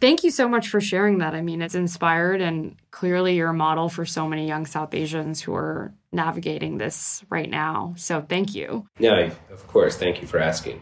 [0.00, 1.34] Thank you so much for sharing that.
[1.34, 5.42] I mean, it's inspired and clearly you're a model for so many young South Asians
[5.42, 7.94] who are navigating this right now.
[7.96, 8.88] So thank you.
[8.98, 9.96] No, of course.
[9.96, 10.80] Thank you for asking.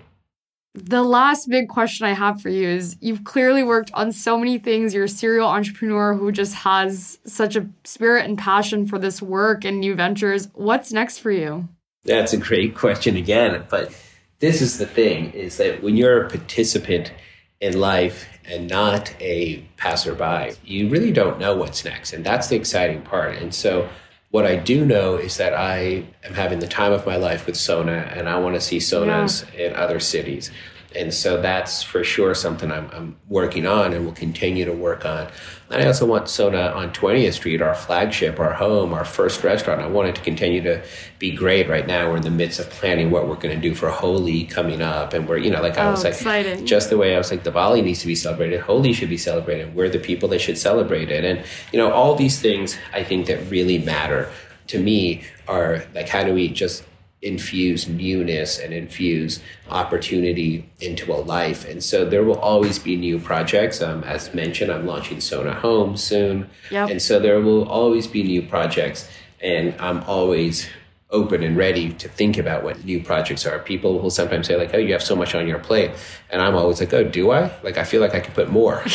[0.75, 4.59] The last big question I have for you is you've clearly worked on so many
[4.59, 4.95] things.
[4.95, 9.67] You're a serial entrepreneur who just has such a spirit and passion for this work
[9.67, 10.49] and new ventures.
[10.55, 11.69] What's next for you?
[12.05, 13.65] That's a great question again.
[13.69, 13.95] But
[14.39, 17.13] this is the thing is that when you're a participant
[17.61, 22.15] in life and not a passerby, you really don't know what's next.
[22.15, 23.37] And that's the exciting part.
[23.37, 23.91] And so
[24.33, 27.55] what I do know is that I am having the time of my life with
[27.55, 29.67] Sona, and I want to see Sonas yeah.
[29.67, 30.51] in other cities.
[30.97, 35.07] And so that's for sure something I'm, I'm, working on and will continue to work
[35.07, 35.27] on.
[35.71, 39.81] And I also want Sona on 20th Street, our flagship, our home, our first restaurant.
[39.81, 40.83] I want it to continue to
[41.19, 41.69] be great.
[41.69, 44.45] Right now, we're in the midst of planning what we're going to do for Holi
[44.45, 45.15] coming up.
[45.15, 46.67] And we're, you know, like I oh, was like, exciting.
[46.67, 49.75] just the way I was like, Diwali needs to be celebrated, Holi should be celebrated.
[49.75, 51.25] We're the people that should celebrate it.
[51.25, 54.31] And, you know, all these things I think that really matter
[54.69, 56.85] to me are like, how do we just
[57.23, 61.69] infuse newness and infuse opportunity into a life.
[61.69, 63.81] And so there will always be new projects.
[63.81, 66.51] Um, as mentioned, I'm launching Sona Home soon.
[66.71, 66.91] Yep.
[66.91, 69.09] And so there will always be new projects.
[69.41, 70.69] And I'm always
[71.13, 73.59] open and ready to think about what new projects are.
[73.59, 75.91] People will sometimes say like, "Oh, you have so much on your plate,"
[76.31, 77.51] and I'm always like, "Oh, do I?
[77.63, 78.83] Like, I feel like I could put more."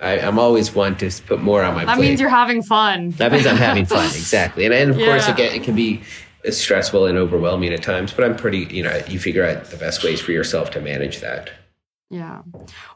[0.00, 2.02] I, am always one to put more on my that plate.
[2.02, 3.10] That means you're having fun.
[3.10, 4.64] That means I'm having fun, exactly.
[4.64, 5.06] And, and of yeah.
[5.06, 6.02] course, again, it can be
[6.50, 10.02] stressful and overwhelming at times, but I'm pretty, you know, you figure out the best
[10.02, 11.50] ways for yourself to manage that.
[12.12, 12.42] Yeah.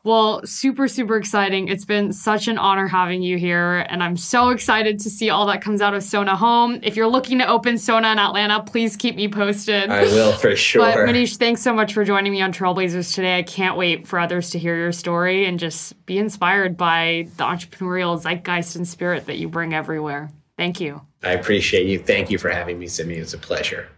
[0.05, 1.69] Well, super, super exciting.
[1.69, 3.87] It's been such an honor having you here.
[3.89, 6.81] And I'm so excited to see all that comes out of Sona Home.
[6.83, 9.89] If you're looking to open Sona in Atlanta, please keep me posted.
[9.89, 10.83] I will for sure.
[10.83, 13.39] But Maneesh, thanks so much for joining me on Trailblazers today.
[13.39, 17.45] I can't wait for others to hear your story and just be inspired by the
[17.45, 20.31] entrepreneurial zeitgeist and spirit that you bring everywhere.
[20.59, 21.01] Thank you.
[21.27, 21.99] I appreciate you.
[21.99, 23.15] Thank you for having me, Simi.
[23.15, 23.89] It's a pleasure.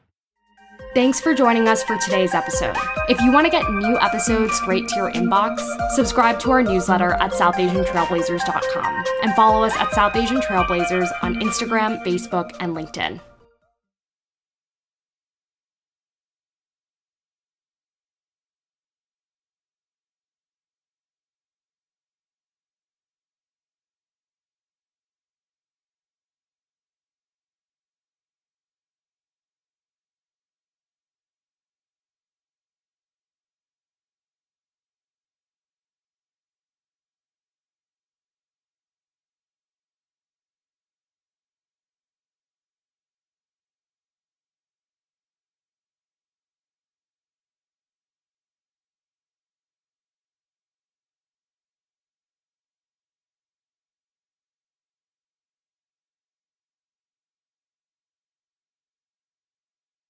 [0.95, 2.75] Thanks for joining us for today's episode.
[3.09, 5.61] If you want to get new episodes straight to your inbox,
[5.91, 12.03] subscribe to our newsletter at southasiantrailblazers.com and follow us at South Asian Trailblazers on Instagram,
[12.05, 13.21] Facebook, and LinkedIn.